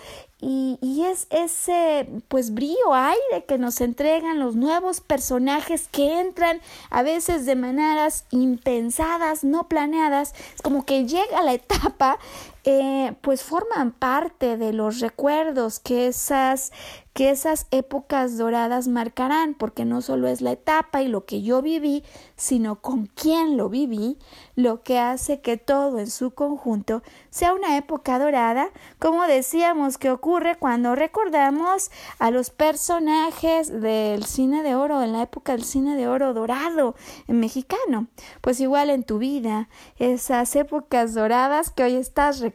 [0.46, 7.02] y, es ese pues brío aire que nos entregan los nuevos personajes que entran a
[7.02, 12.18] veces de maneras impensadas, no planeadas, es como que llega la etapa
[12.64, 16.72] eh, pues forman parte de los recuerdos que esas,
[17.12, 21.60] que esas épocas doradas marcarán, porque no solo es la etapa y lo que yo
[21.60, 22.04] viví,
[22.36, 24.16] sino con quién lo viví,
[24.56, 30.10] lo que hace que todo en su conjunto sea una época dorada, como decíamos que
[30.10, 35.96] ocurre cuando recordamos a los personajes del cine de oro, en la época del cine
[35.96, 36.94] de oro dorado
[37.28, 38.06] en mexicano.
[38.40, 42.53] Pues igual en tu vida, esas épocas doradas que hoy estás recordando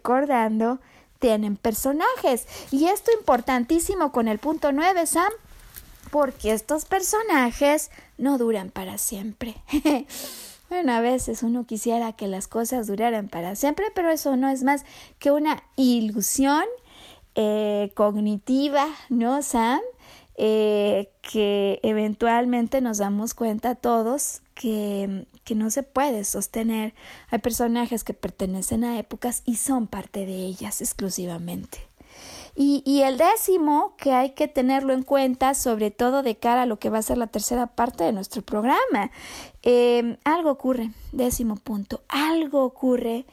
[1.20, 2.48] tienen personajes.
[2.72, 5.32] Y esto importantísimo con el punto 9, Sam,
[6.12, 9.56] porque estos personajes no duran para siempre.
[10.70, 14.64] bueno, a veces uno quisiera que las cosas duraran para siempre, pero eso no es
[14.64, 14.86] más
[15.20, 16.64] que una ilusión
[17.36, 19.82] eh, cognitiva, ¿no, Sam?
[20.41, 26.93] Eh, que eventualmente nos damos cuenta todos que, que no se puede sostener.
[27.30, 31.80] Hay personajes que pertenecen a épocas y son parte de ellas exclusivamente.
[32.56, 36.65] Y, y, el décimo, que hay que tenerlo en cuenta, sobre todo de cara a
[36.65, 39.12] lo que va a ser la tercera parte de nuestro programa.
[39.62, 43.25] Eh, algo ocurre, décimo punto, algo ocurre.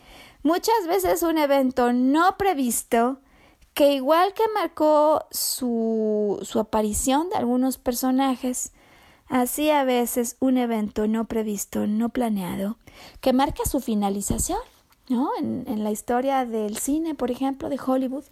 [0.42, 3.20] Muchas veces un evento no previsto
[3.76, 8.72] que igual que marcó su, su aparición de algunos personajes,
[9.28, 12.78] así a veces un evento no previsto, no planeado,
[13.20, 14.60] que marca su finalización,
[15.10, 15.28] ¿no?
[15.38, 18.24] En, en la historia del cine, por ejemplo, de Hollywood,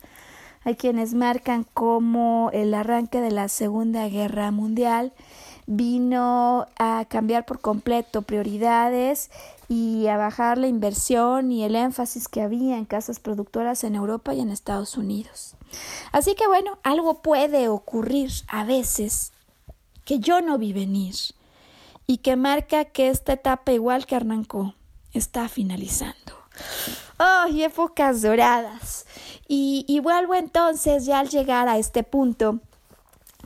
[0.64, 5.12] hay quienes marcan como el arranque de la Segunda Guerra Mundial
[5.66, 9.30] vino a cambiar por completo prioridades
[9.68, 14.34] y a bajar la inversión y el énfasis que había en casas productoras en Europa
[14.34, 15.56] y en Estados Unidos.
[16.12, 19.32] Así que bueno, algo puede ocurrir a veces
[20.04, 21.14] que yo no vi venir
[22.06, 24.74] y que marca que esta etapa igual que arrancó
[25.12, 26.34] está finalizando.
[27.18, 29.06] ¡Oh, épocas doradas!
[29.48, 32.60] Y, y vuelvo entonces ya al llegar a este punto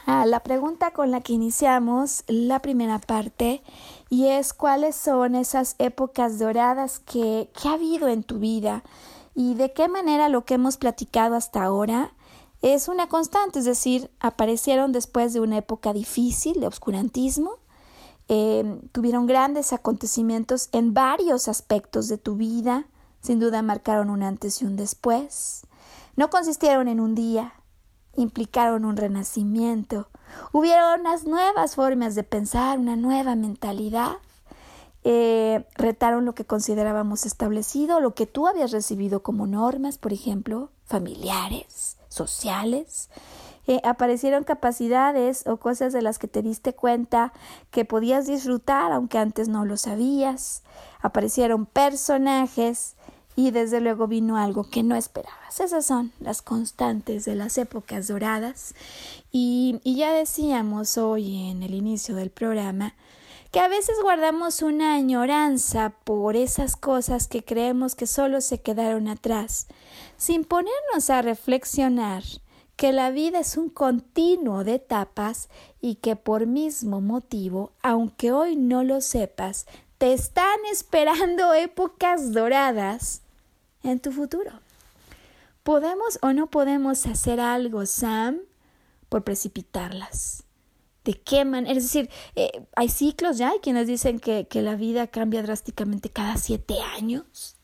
[0.06, 3.62] a la pregunta con la que iniciamos la primera parte
[4.08, 8.82] y es cuáles son esas épocas doradas que, que ha habido en tu vida
[9.34, 12.12] y de qué manera lo que hemos platicado hasta ahora
[12.60, 17.58] es una constante, es decir, aparecieron después de una época difícil de obscurantismo,
[18.28, 22.86] eh, tuvieron grandes acontecimientos en varios aspectos de tu vida,
[23.20, 25.66] sin duda marcaron un antes y un después,
[26.16, 27.54] no consistieron en un día,
[28.16, 30.08] implicaron un renacimiento.
[30.52, 34.16] Hubieron unas nuevas formas de pensar, una nueva mentalidad.
[35.04, 40.70] eh, retaron lo que considerábamos establecido, lo que tú habías recibido como normas, por ejemplo,
[40.84, 43.08] familiares, sociales.
[43.66, 47.32] Eh, aparecieron capacidades o cosas de las que te diste cuenta
[47.70, 50.62] que podías disfrutar aunque antes no lo sabías.
[51.00, 52.96] Aparecieron personajes
[53.38, 55.60] y desde luego vino algo que no esperabas.
[55.60, 58.74] Esas son las constantes de las épocas doradas.
[59.30, 62.96] Y, ya decíamos hoy en el inicio del programa
[63.52, 69.06] que a veces guardamos una añoranza por esas cosas que creemos que solo se quedaron
[69.06, 69.68] atrás,
[70.16, 72.24] sin ponernos a reflexionar
[72.74, 75.48] que la vida es un continuo de etapas
[75.80, 79.66] y que por mismo motivo, aunque hoy no lo sepas,
[79.98, 83.22] te están esperando épocas doradas
[83.82, 84.52] en tu futuro.
[85.62, 88.38] ¿Podemos o no podemos hacer algo, Sam,
[89.08, 90.44] por precipitarlas?
[91.04, 91.76] ¿De qué manera?
[91.76, 96.36] Es decir, eh, hay ciclos ya, hay quienes dicen que, la vida cambia drásticamente cada
[96.36, 97.56] siete años.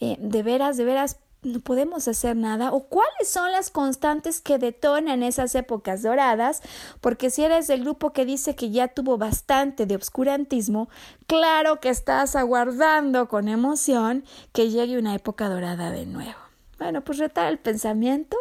[0.00, 4.58] Eh, de veras, de veras, no podemos hacer nada o cuáles son las constantes que
[4.58, 6.62] detonan esas épocas doradas,
[7.00, 10.88] porque si eres del grupo que dice que ya tuvo bastante de obscurantismo,
[11.26, 16.46] claro que estás aguardando con emoción que llegue una época dorada de nuevo.
[16.78, 18.36] Bueno, pues retar el pensamiento,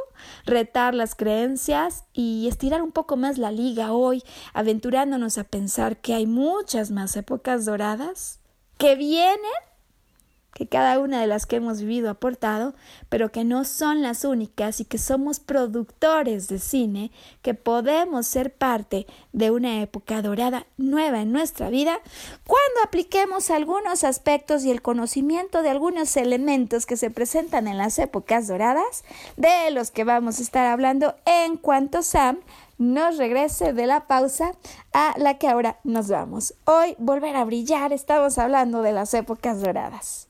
[0.45, 6.14] retar las creencias y estirar un poco más la liga hoy, aventurándonos a pensar que
[6.14, 8.39] hay muchas más épocas doradas
[8.78, 9.39] que vienen
[10.56, 12.76] que cada una de las que hemos vivido ha aportado,
[13.10, 18.53] pero que no son las únicas y que somos productores de cine, que podemos ser
[18.53, 21.99] parte de una época dorada nueva en nuestra vida,
[22.47, 27.99] cuando apliquemos algunos aspectos y el conocimiento de algunos elementos que se presentan en las
[27.99, 29.03] épocas doradas,
[29.36, 32.39] de los que vamos a estar hablando en cuanto Sam
[32.78, 34.53] nos regrese de la pausa
[34.93, 36.53] a la que ahora nos vamos.
[36.64, 40.30] Hoy volver a brillar, estamos hablando de las épocas doradas.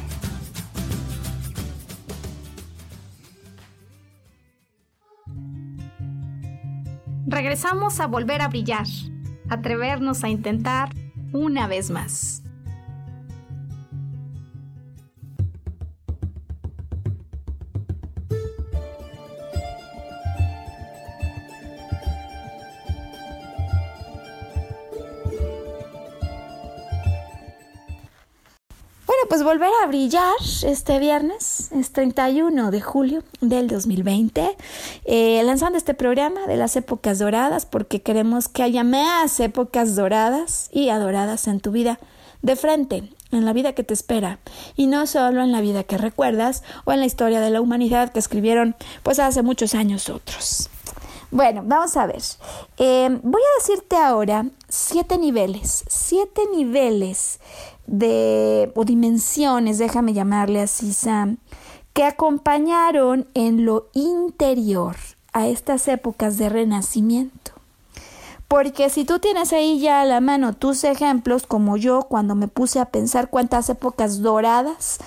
[7.41, 8.85] Regresamos a volver a brillar,
[9.49, 10.89] atrevernos a intentar
[11.33, 12.43] una vez más.
[29.31, 30.33] Pues volver a brillar
[30.65, 34.57] este viernes, es 31 de julio del 2020,
[35.05, 40.69] eh, lanzando este programa de las épocas doradas, porque queremos que haya más épocas doradas
[40.73, 41.97] y adoradas en tu vida
[42.41, 44.39] de frente en la vida que te espera
[44.75, 48.11] y no solo en la vida que recuerdas o en la historia de la humanidad
[48.11, 50.69] que escribieron pues hace muchos años otros.
[51.31, 52.21] Bueno, vamos a ver.
[52.77, 57.39] Eh, voy a decirte ahora siete niveles, siete niveles
[57.91, 61.37] de o dimensiones, déjame llamarle así, Sam,
[61.93, 64.95] que acompañaron en lo interior
[65.33, 67.51] a estas épocas de renacimiento.
[68.47, 72.47] Porque si tú tienes ahí ya a la mano tus ejemplos, como yo cuando me
[72.47, 74.97] puse a pensar cuántas épocas doradas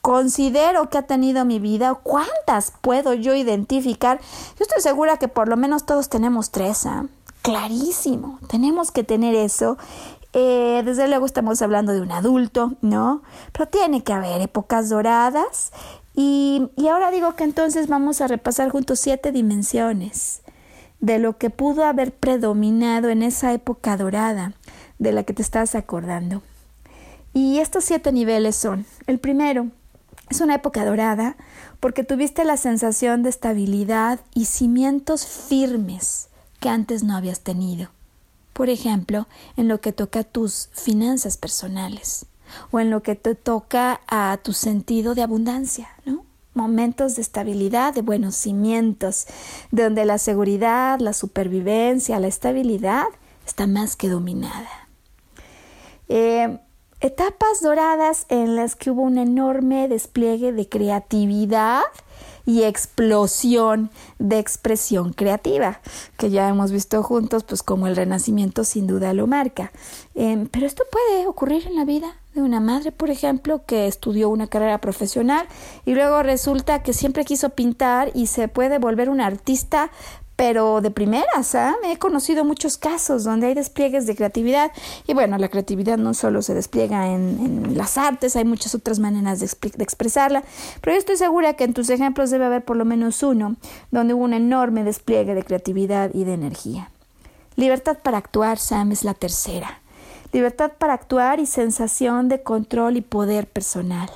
[0.00, 4.20] considero que ha tenido mi vida, cuántas puedo yo identificar,
[4.58, 6.86] yo estoy segura que por lo menos todos tenemos tres,
[7.44, 9.76] clarísimo, tenemos que tener eso.
[10.34, 13.22] Eh, desde luego estamos hablando de un adulto, ¿no?
[13.52, 15.72] Pero tiene que haber épocas doradas
[16.14, 20.42] y, y ahora digo que entonces vamos a repasar juntos siete dimensiones
[20.98, 24.54] de lo que pudo haber predominado en esa época dorada
[24.98, 26.42] de la que te estás acordando.
[27.32, 29.68] Y estos siete niveles son, el primero,
[30.30, 31.36] es una época dorada
[31.78, 36.28] porque tuviste la sensación de estabilidad y cimientos firmes
[36.58, 37.93] que antes no habías tenido.
[38.54, 39.26] Por ejemplo,
[39.56, 42.26] en lo que toca a tus finanzas personales
[42.70, 46.24] o en lo que te toca a tu sentido de abundancia, ¿no?
[46.54, 49.26] Momentos de estabilidad, de buenos cimientos,
[49.72, 53.06] donde la seguridad, la supervivencia, la estabilidad
[53.44, 54.88] está más que dominada.
[56.08, 56.60] Eh,
[57.00, 61.82] etapas doradas en las que hubo un enorme despliegue de creatividad
[62.46, 65.80] y explosión de expresión creativa,
[66.16, 69.72] que ya hemos visto juntos, pues como el Renacimiento sin duda lo marca.
[70.14, 74.28] Em, pero esto puede ocurrir en la vida de una madre, por ejemplo, que estudió
[74.28, 75.46] una carrera profesional
[75.86, 79.90] y luego resulta que siempre quiso pintar y se puede volver un artista
[80.36, 81.74] pero de primeras, ¿ah?
[81.84, 84.72] he conocido muchos casos donde hay despliegues de creatividad
[85.06, 89.40] y bueno, la creatividad no solo se despliega en, las artes, hay muchas otras maneras
[89.40, 90.42] de, de, expresarla,
[90.80, 93.56] pero yo estoy segura que en tus ejemplos debe haber por lo menos uno
[93.90, 96.90] donde hubo un enorme despliegue de creatividad y de energía.
[97.56, 99.80] Libertad para actuar, Sam, es la tercera.
[100.32, 104.10] Libertad para actuar y sensación de control y poder personal.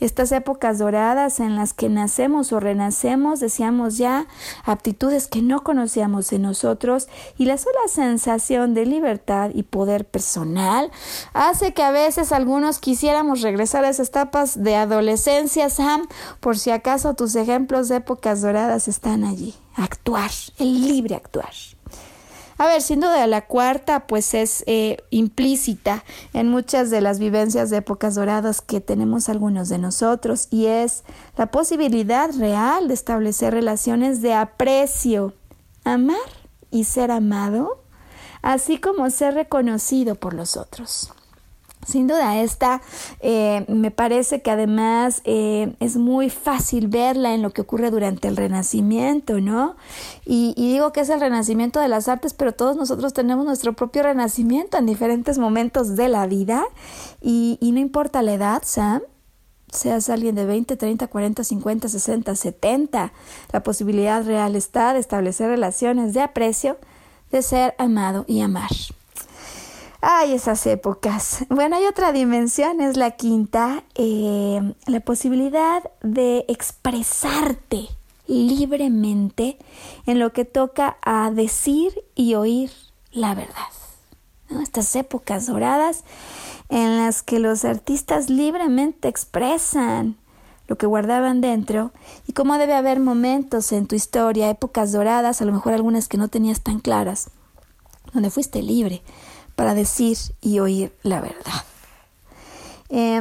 [0.00, 4.26] Estas épocas doradas en las que nacemos o renacemos, deseamos ya
[4.64, 10.90] aptitudes que no conocíamos en nosotros y la sola sensación de libertad y poder personal
[11.34, 16.08] hace que a veces algunos quisiéramos regresar a esas etapas de adolescencia, Sam,
[16.40, 19.54] por si acaso tus ejemplos de épocas doradas están allí.
[19.76, 21.52] Actuar, el libre actuar.
[22.60, 26.04] A ver, sin duda la cuarta pues es eh, implícita
[26.34, 31.02] en muchas de las vivencias de épocas doradas que tenemos algunos de nosotros y es
[31.38, 35.32] la posibilidad real de establecer relaciones de aprecio,
[35.84, 36.18] amar
[36.70, 37.82] y ser amado,
[38.42, 41.14] así como ser reconocido por los otros.
[41.86, 42.82] Sin duda, esta
[43.20, 48.28] eh, me parece que además eh, es muy fácil verla en lo que ocurre durante
[48.28, 49.76] el Renacimiento, ¿no?
[50.26, 54.02] Y, digo que es el Renacimiento de las artes, pero todos nosotros tenemos nuestro propio
[54.02, 56.64] Renacimiento en diferentes momentos de la vida
[57.22, 59.00] y, y no importa la edad, Sam,
[59.72, 63.12] seas alguien de 20, 30, 40, 50, 60, 70,
[63.52, 66.76] la posibilidad real está de establecer relaciones de aprecio,
[67.30, 68.70] de ser amado y amar.
[70.02, 71.44] Ay, esas épocas.
[71.50, 77.88] Bueno, hay otra dimensión, es la quinta, eh, la posibilidad de expresarte
[78.26, 79.58] libremente
[80.06, 82.70] en lo que toca a decir y oír
[83.10, 83.54] la verdad.
[84.62, 86.04] Estas épocas doradas
[86.68, 90.16] en las que los artistas libremente expresan
[90.66, 91.92] lo que guardaban dentro
[92.26, 96.16] y cómo debe haber momentos en tu historia, épocas doradas, a lo mejor algunas que
[96.16, 97.30] no tenías tan claras,
[98.12, 99.02] donde fuiste libre
[99.60, 101.64] para decir y oír la verdad.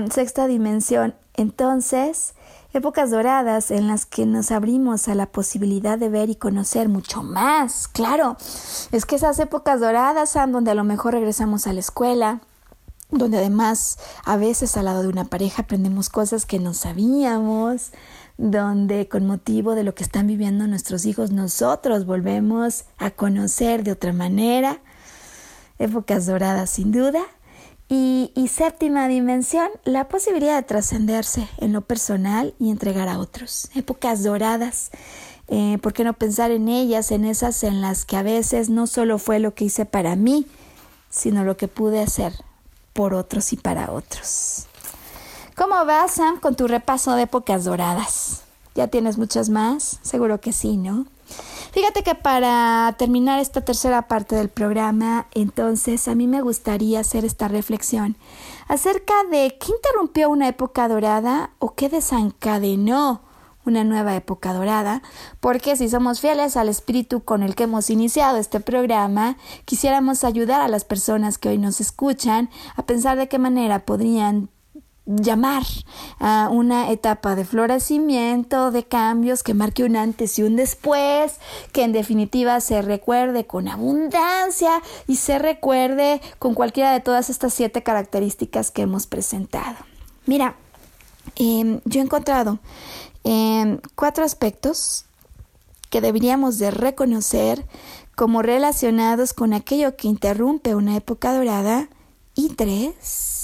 [0.09, 2.33] sexta dimensión, entonces,
[2.71, 7.23] épocas doradas en las que nos abrimos a la posibilidad de ver y conocer mucho
[7.23, 7.89] más.
[7.89, 8.37] Claro,
[8.93, 12.39] es que esas épocas doradas son donde a lo mejor regresamos a la escuela,
[13.11, 17.91] donde además a veces al lado de una pareja aprendemos cosas que no sabíamos,
[18.37, 23.91] donde con motivo de lo que están viviendo nuestros hijos nosotros volvemos a conocer de
[23.91, 24.79] otra manera
[25.79, 27.21] épocas doradas sin duda.
[27.91, 33.71] Y, séptima dimensión, la posibilidad de trascenderse en lo personal y entregar a otros.
[33.73, 34.91] Épocas doradas,
[35.47, 38.85] eh, ¿por qué no pensar en ellas, en esas en las que a veces no
[38.85, 40.45] solo fue lo que hice para mí,
[41.09, 42.33] sino lo que pude hacer
[42.93, 44.67] por otros y para otros?
[45.55, 48.43] ¿Cómo vas, Sam, con tu repaso de épocas doradas?
[48.75, 49.99] ¿Ya tienes muchas más?
[50.03, 51.07] Seguro que sí, ¿no?
[51.71, 57.25] Fíjate que para terminar esta tercera parte del programa, entonces a mí me gustaría hacer
[57.25, 58.17] esta reflexión
[58.67, 63.21] acerca de qué interrumpió una época dorada o qué desencadenó
[63.65, 65.03] una nueva época dorada,
[65.39, 70.61] porque si somos fieles al espíritu con el que hemos iniciado este programa, quisiéramos ayudar
[70.61, 74.49] a las personas que hoy nos escuchan a pensar de qué manera podrían
[75.09, 75.63] llamar
[76.19, 81.39] a una etapa de florecimiento, de cambios que marque un antes y un después,
[81.71, 87.53] que en definitiva se recuerde con abundancia y se recuerde con cualquiera de todas estas
[87.53, 89.77] siete características que hemos presentado.
[90.27, 90.55] Mira,
[91.35, 92.59] em, yo he encontrado
[93.23, 95.05] em, cuatro aspectos
[95.89, 97.65] que deberíamos de reconocer
[98.15, 101.89] como relacionados con aquello que interrumpe una época dorada
[102.35, 103.38] y tres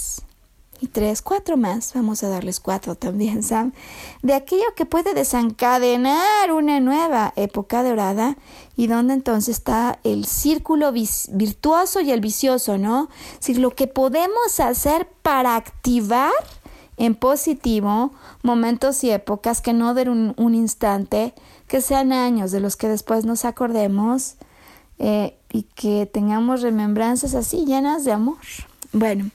[0.86, 3.72] tres, cuatro más, vamos a darles cuatro también, Sam,
[4.22, 8.36] de aquello que puede desencadenar una nueva época dorada
[8.76, 13.08] y donde entonces está el círculo virtuoso y el vicioso, ¿no?
[13.38, 16.32] Si lo que podemos hacer para activar
[16.96, 18.12] en positivo
[18.42, 21.34] momentos y épocas que no den un, un instante,
[21.68, 24.36] que sean años de los que después nos acordemos
[24.98, 28.38] eh, y que tengamos remembranzas así llenas de amor.
[28.92, 29.30] Bueno,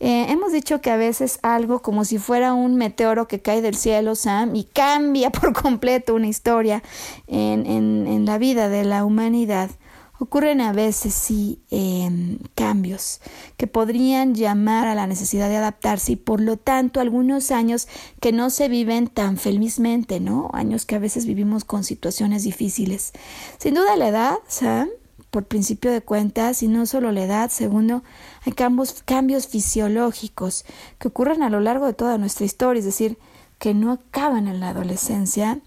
[0.00, 3.76] eh, hemos dicho que a veces algo como si fuera un meteoro que cae del
[3.76, 6.82] cielo, Sam, y cambia por completo una historia
[7.26, 9.70] en, en, la vida de la humanidad.
[10.18, 13.20] Ocurren a veces sí em, cambios
[13.56, 17.88] que podrían llamar a la necesidad de adaptarse y por lo tanto algunos años
[18.20, 20.50] que no se viven tan felizmente, ¿no?
[20.54, 23.12] Años que a veces vivimos con situaciones difíciles.
[23.58, 24.88] Sin duda la edad, Sam,
[25.34, 28.04] por principio de cuentas, y no solo la edad, segundo,
[28.46, 30.64] hay cambios, cambios fisiológicos
[31.00, 33.18] que ocurren a lo largo de toda nuestra historia, es decir,
[33.58, 35.58] que no acaban en la adolescencia.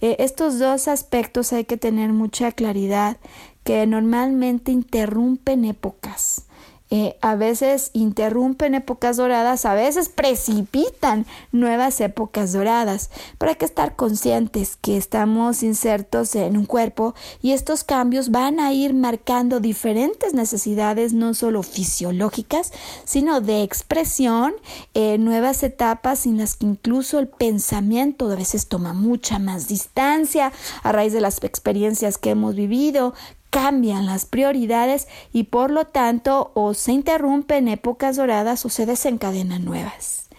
[0.00, 3.16] Eh, estos dos aspectos hay que tener mucha claridad
[3.62, 6.46] que normalmente interrumpen épocas.
[6.94, 13.08] Eh, a veces interrumpen épocas doradas, a veces precipitan nuevas épocas doradas.
[13.38, 18.60] Pero hay que estar conscientes que estamos insertos en un cuerpo y estos cambios van
[18.60, 22.72] a ir marcando diferentes necesidades, no solo fisiológicas,
[23.06, 24.52] sino de expresión,
[24.92, 30.52] eh, nuevas etapas en las que incluso el pensamiento a veces toma mucha más distancia
[30.82, 33.14] a raíz de las experiencias que hemos vivido,
[33.52, 39.62] cambian las prioridades y por lo tanto o se interrumpen épocas doradas o se desencadenan
[39.62, 40.30] nuevas.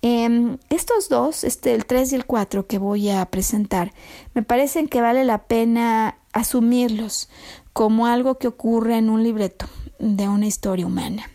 [0.00, 3.92] Em, estos dos, este, el 3 y el 4 que voy a presentar,
[4.32, 7.28] me parecen que vale la pena asumirlos
[7.74, 9.66] como algo que ocurre en un libreto
[9.98, 11.30] de una historia humana.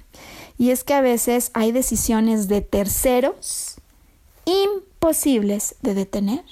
[0.58, 3.76] Y es que a veces hay decisiones de terceros
[4.46, 6.44] imposibles de detener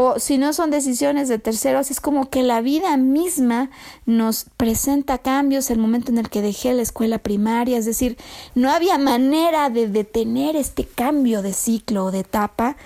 [0.00, 3.68] o si no son decisiones de terceros, es como que la vida misma
[4.06, 8.16] nos presenta cambios el momento en el que dejé la escuela primaria, es decir,
[8.54, 12.76] no había manera de detener este cambio de ciclo o de etapa,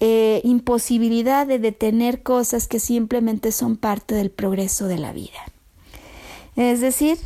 [0.00, 5.40] eh, imposibilidad de detener cosas que simplemente son parte del progreso de la vida.
[6.56, 7.18] Es decir,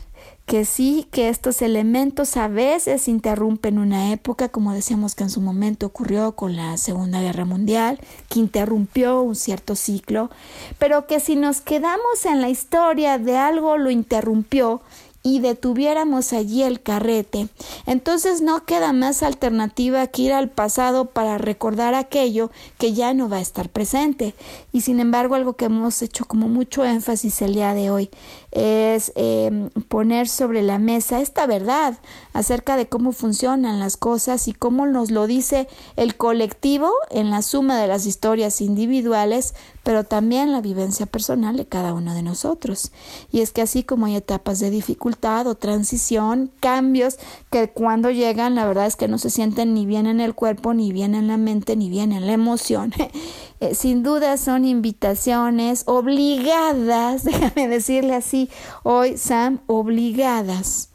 [0.47, 5.41] que sí, que estos elementos a veces interrumpen una época, como decíamos que en su
[5.41, 10.31] momento ocurrió con la Segunda Guerra Mundial, que interrumpió un cierto ciclo,
[10.79, 14.83] pero que si nos quedamos en la historia de algo lo interrumpió
[15.25, 17.49] y detuviéramos allí el carrete,
[17.85, 23.29] entonces no queda más alternativa que ir al pasado para recordar aquello que ya no
[23.29, 24.37] va a estar presente.
[24.73, 28.09] Y sin embargo, algo que hemos hecho como mucho énfasis el día de hoy
[28.57, 31.99] es em, poner sobre la mesa esta verdad
[32.33, 37.43] acerca de cómo funcionan las cosas y cómo nos lo dice el colectivo en la
[37.43, 42.93] suma de las historias individuales, pero también la vivencia personal de cada uno de nosotros.
[43.31, 47.19] Y es que así como hay etapas de dificultad o transición, cambios
[47.51, 50.73] que cuando llegan la verdad es que no se sienten ni bien en el cuerpo,
[50.73, 52.95] ni bien en la mente, ni bien en la emoción.
[53.61, 58.51] Eh, sin duda son invitaciones obligadas, déjame decirle así,
[58.83, 60.91] hoy, Sam, obligadas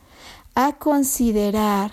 [0.54, 1.92] a considerar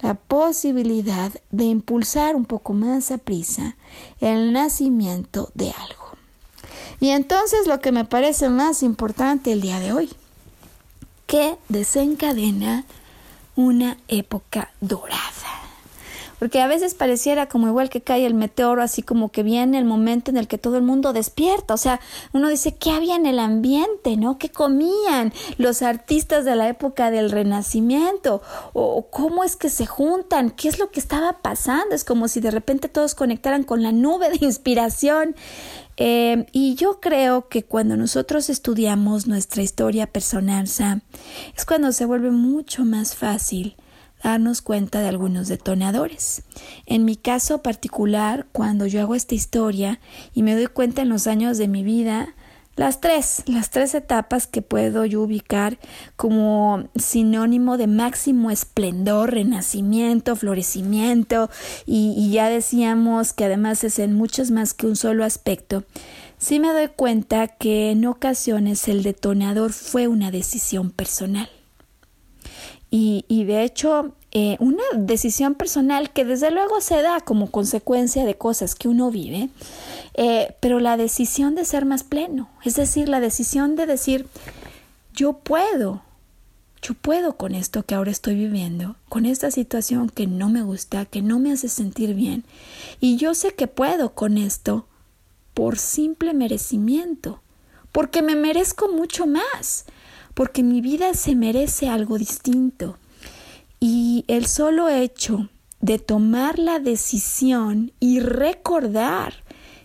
[0.00, 3.76] la posibilidad de impulsar un poco más a prisa
[4.20, 6.08] el nacimiento de algo.
[7.00, 10.10] Y entonces lo que me parece más importante el día de hoy,
[11.26, 12.84] que desencadena
[13.54, 15.47] una época dorada.
[16.38, 19.84] Porque a veces pareciera como igual que cae el meteoro, así como que viene el
[19.84, 22.00] momento en el que todo el mundo despierta, o sea,
[22.32, 24.38] uno dice, ¿qué había en el ambiente, no?
[24.38, 28.42] ¿Qué comían los artistas de la época del Renacimiento?
[28.72, 30.50] ¿O cómo es que se juntan?
[30.50, 31.94] ¿Qué es lo que estaba pasando?
[31.94, 35.34] Es como si de repente todos conectaran con la nube de inspiración.
[35.96, 42.30] Eh, y yo creo que cuando nosotros estudiamos nuestra historia personal, es cuando se vuelve
[42.30, 43.76] mucho más fácil
[44.22, 46.42] darnos cuenta de algunos detonadores.
[46.86, 50.00] En mi caso particular, cuando yo hago esta historia
[50.34, 52.34] y me doy cuenta en los años de mi vida,
[52.78, 55.78] las tres, las tres etapas que puedo yo ubicar
[56.14, 61.50] como sinónimo de máximo esplendor, renacimiento, florecimiento,
[61.86, 65.82] y, y ya decíamos que además es en muchos más que un solo aspecto,
[66.38, 71.50] sí me doy cuenta que en ocasiones el detonador fue una decisión personal.
[72.90, 78.26] Y, y de hecho, eh, una decisión personal que desde luego se da como consecuencia
[78.26, 79.48] de cosas que uno vive,
[80.12, 84.26] eh, pero la decisión de ser más pleno, es decir, la decisión de decir,
[85.14, 86.02] yo puedo,
[86.82, 91.06] yo puedo con esto que ahora estoy viviendo, con esta situación que no me gusta,
[91.06, 92.44] que no me hace sentir bien,
[93.00, 94.86] y yo sé que puedo con esto
[95.54, 97.40] por simple merecimiento,
[97.92, 99.86] porque me merezco mucho más,
[100.38, 102.96] porque mi vida se merece algo distinto.
[103.80, 105.48] Y el solo hecho
[105.80, 109.42] de tomar la decisión y recordar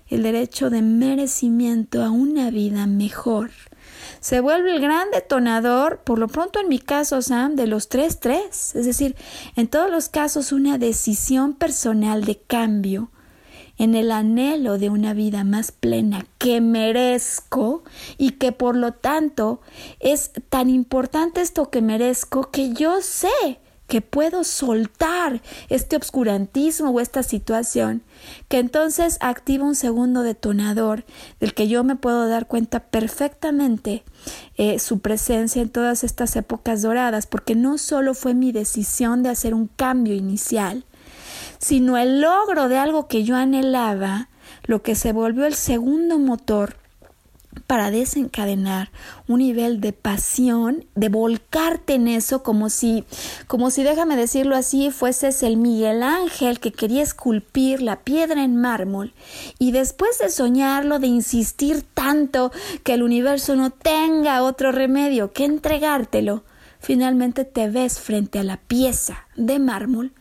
[0.10, 3.50] el derecho de merecimiento a una vida mejor
[4.20, 8.20] se vuelve el gran detonador, por lo pronto en mi caso, Sam, de los tres
[8.20, 8.76] tres.
[8.76, 9.16] Es decir,
[9.56, 13.10] en todos los casos una decisión personal de cambio
[13.78, 17.84] en el anhelo de una vida más plena que merezco
[18.18, 19.62] y que por lo tanto
[20.00, 27.00] es tan importante esto que merezco que yo sé que puedo soltar este obscurantismo o
[27.00, 28.02] esta situación,
[28.48, 31.06] que entonces activa un segundo detonador
[31.40, 34.04] del que yo me puedo dar cuenta perfectamente
[34.56, 39.30] eh, su presencia en todas estas épocas doradas, porque no solo fue mi decisión de
[39.30, 40.86] hacer un cambio inicial,
[41.64, 44.28] sino el logro de algo que yo anhelaba,
[44.66, 46.76] lo que se volvió el segundo motor
[47.68, 48.92] para desencadenar
[49.30, 53.06] un nivel de pasión, de volcarte en eso como si,
[53.48, 58.58] como si déjame decirlo así, fueses el Miguel Ángel que quería esculpir la piedra en
[58.58, 59.14] mármol
[59.58, 62.52] y después de soñarlo, de insistir tanto
[62.84, 66.44] que el universo no tenga otro remedio que entregártelo,
[66.82, 70.12] finalmente te ves frente a la pieza de mármol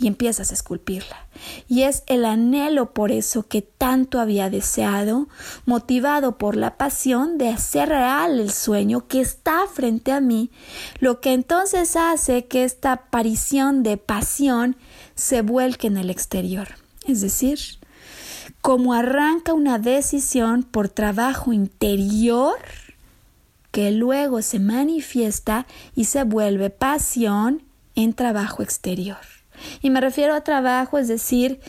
[0.00, 1.26] y empiezas a esculpirla.
[1.68, 5.28] Y es el anhelo por eso que tanto había deseado,
[5.66, 10.50] motivado por la pasión de hacer real el sueño que está frente a mí,
[11.00, 14.76] lo que entonces hace que esta aparición de pasión
[15.14, 16.68] se vuelque en el exterior.
[17.06, 17.58] Es decir,
[18.62, 22.56] como arranca una decisión por trabajo interior,
[23.70, 27.62] que luego se manifiesta y se vuelve pasión
[27.94, 29.39] en trabajo exterior.
[29.82, 31.60] Y me refiero a trabajo, es decir,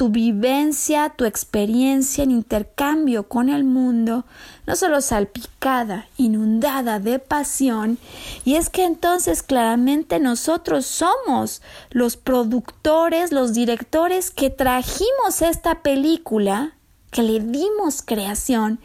[0.00, 4.24] tu vivencia, tu experiencia en intercambio con el mundo,
[4.66, 7.98] no solo salpicada, inundada de pasión,
[8.46, 16.72] y es que entonces claramente nosotros somos los productores, los directores que trajimos esta película,
[17.10, 18.80] que le dimos creación,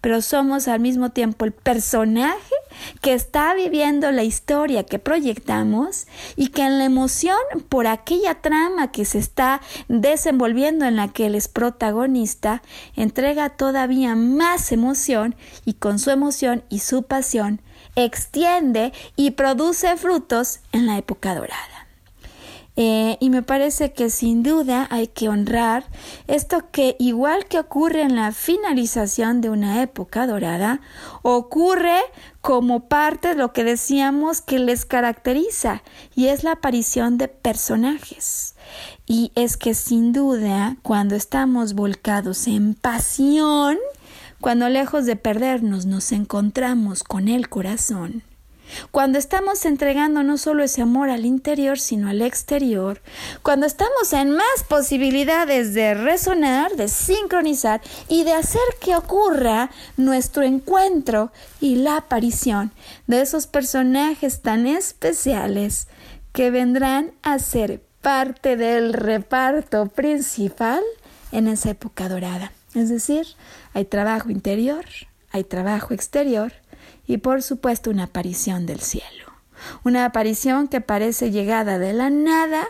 [0.00, 2.54] pero somos al mismo tiempo el personaje
[3.00, 6.06] que está viviendo la historia que proyectamos
[6.36, 7.36] y que en la emoción
[7.68, 12.62] por aquella trama que se está desenvolviendo en la que él es protagonista,
[12.96, 17.60] entrega todavía más emoción y con su emoción y su pasión
[17.96, 21.73] extiende y produce frutos en la época dorada.
[22.76, 25.84] Eh, y me parece que sin duda hay que honrar
[26.26, 30.80] esto que igual que ocurre en la finalización de una época dorada,
[31.22, 32.00] ocurre
[32.40, 35.84] como parte de lo que decíamos que les caracteriza
[36.16, 38.56] y es la aparición de personajes.
[39.06, 43.78] Y es que sin duda cuando estamos volcados en pasión,
[44.40, 48.24] cuando lejos de perdernos nos encontramos con el corazón,
[48.90, 53.00] cuando estamos entregando no solo ese amor al interior, sino al exterior,
[53.42, 60.42] cuando estamos en más posibilidades de resonar, de sincronizar y de hacer que ocurra nuestro
[60.42, 62.72] encuentro y la aparición
[63.06, 65.88] de esos personajes tan especiales
[66.32, 70.82] que vendrán a ser parte del reparto principal
[71.32, 72.52] en esa época dorada.
[72.74, 73.26] Es decir,
[73.72, 74.84] hay trabajo interior,
[75.30, 76.52] hay trabajo exterior,
[77.06, 79.32] y por supuesto una aparición del cielo.
[79.84, 82.66] Una aparición que parece llegada de la nada,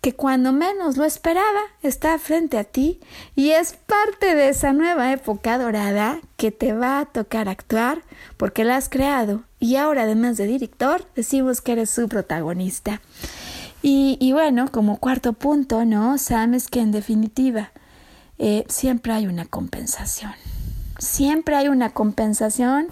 [0.00, 3.00] que cuando menos lo esperaba está frente a ti
[3.34, 8.02] y es parte de esa nueva época dorada que te va a tocar actuar
[8.36, 13.00] porque la has creado y ahora además de director decimos que eres su protagonista.
[13.80, 16.18] Y, bueno, como cuarto punto, ¿no?
[16.18, 17.70] Sabes que en definitiva
[18.38, 20.32] eh, siempre hay una compensación.
[20.98, 22.88] Siempre hay una compensación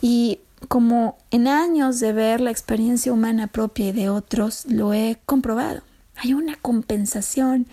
[0.00, 5.18] y como en años de ver la experiencia humana propia y de otros, lo he
[5.26, 5.82] comprobado.
[6.22, 7.66] Hay una compensación.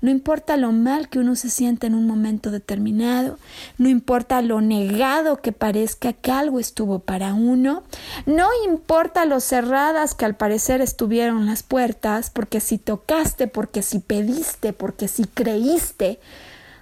[0.00, 3.38] No importa lo mal que uno se siente en un momento determinado,
[3.76, 7.82] no importa lo negado que parezca que algo estuvo para uno,
[8.24, 13.98] no importa lo cerradas que al parecer estuvieron las puertas, porque si tocaste, porque si
[13.98, 16.20] pediste, porque si creíste,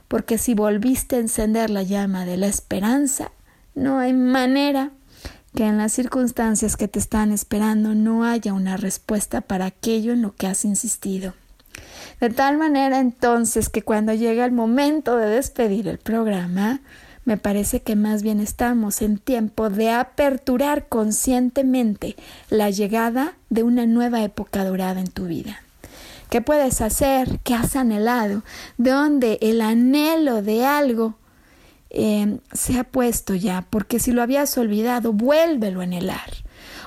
[0.07, 3.33] porque si volviste a encender la llama de la esperanza,
[3.79, 4.91] no hay manera
[5.55, 10.23] que en las circunstancias que te están esperando no haya una respuesta para aquello en
[10.23, 11.35] lo que has insistido.
[12.21, 16.81] De tal manera entonces que cuando llega el momento de despedir el programa,
[17.25, 22.17] me parece que más bien estamos en tiempo de aperturar conscientemente
[22.51, 25.63] la llegada de una nueva época dorada en tu vida.
[26.31, 27.39] ¿Qué puedes hacer?
[27.45, 28.43] ¿Qué has anhelado?
[28.77, 31.15] ¿De dónde el anhelo de algo
[31.91, 36.31] Em, se ha puesto ya, porque si lo habías olvidado, vuélvelo a anhelar.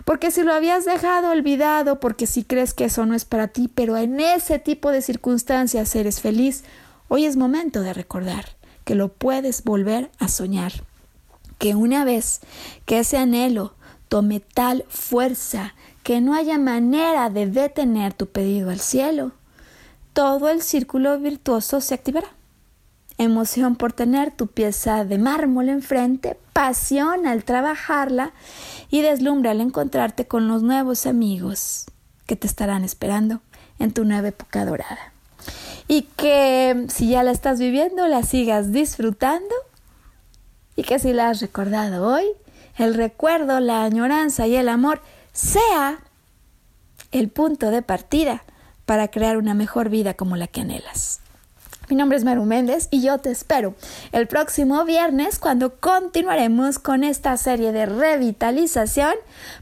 [0.05, 3.69] Porque si lo habías dejado olvidado, porque si crees que eso no es para ti,
[3.73, 6.63] pero en ese tipo de circunstancias eres feliz,
[7.07, 8.45] hoy es momento de recordar
[8.83, 10.73] que lo puedes volver a soñar.
[11.57, 12.41] Que una vez
[12.85, 13.75] que ese anhelo
[14.07, 15.73] tome tal fuerza
[16.03, 19.33] que no haya manera de detener tu pedido al cielo,
[20.13, 22.27] todo el círculo virtuoso se activará
[23.23, 28.31] emoción por tener tu pieza de mármol enfrente, pasión al trabajarla
[28.89, 31.85] y deslumbre al encontrarte con los nuevos amigos
[32.25, 33.41] que te estarán esperando
[33.79, 35.11] en tu nueva época dorada.
[35.87, 39.53] Y que si ya la estás viviendo, la sigas disfrutando
[40.75, 42.25] y que si la has recordado hoy,
[42.77, 45.01] el recuerdo, la añoranza y el amor
[45.33, 45.99] sea
[47.11, 48.43] el punto de partida
[48.85, 51.19] para crear una mejor vida como la que anhelas.
[51.91, 53.75] Mi nombre es Maru Méndez y yo te espero
[54.13, 59.13] el próximo viernes cuando continuaremos con esta serie de revitalización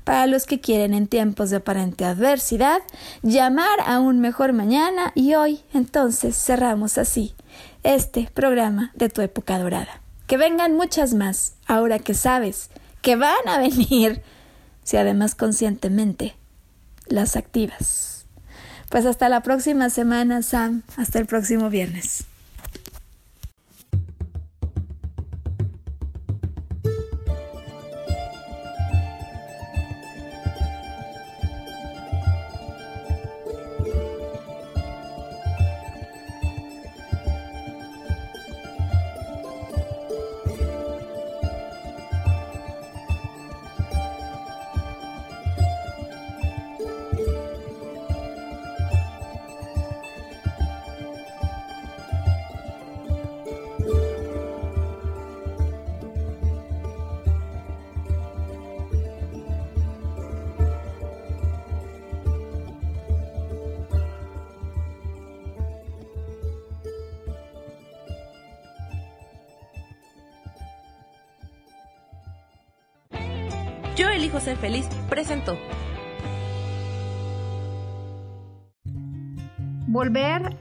[0.03, 2.84] para los que quieren en tiempos de aparente adversidad
[3.23, 7.34] llamar a un mejor mañana y hoy entonces cerramos así
[7.82, 10.03] este programa de tu época dorada.
[10.27, 12.69] Que vengan muchas más ahora que sabes
[13.01, 14.21] que van a venir
[14.84, 16.36] si además conscientemente
[17.07, 18.18] las activas.
[18.89, 20.81] Pues hasta la próxima semana, Sam.
[20.97, 22.28] Hasta el próximo viernes.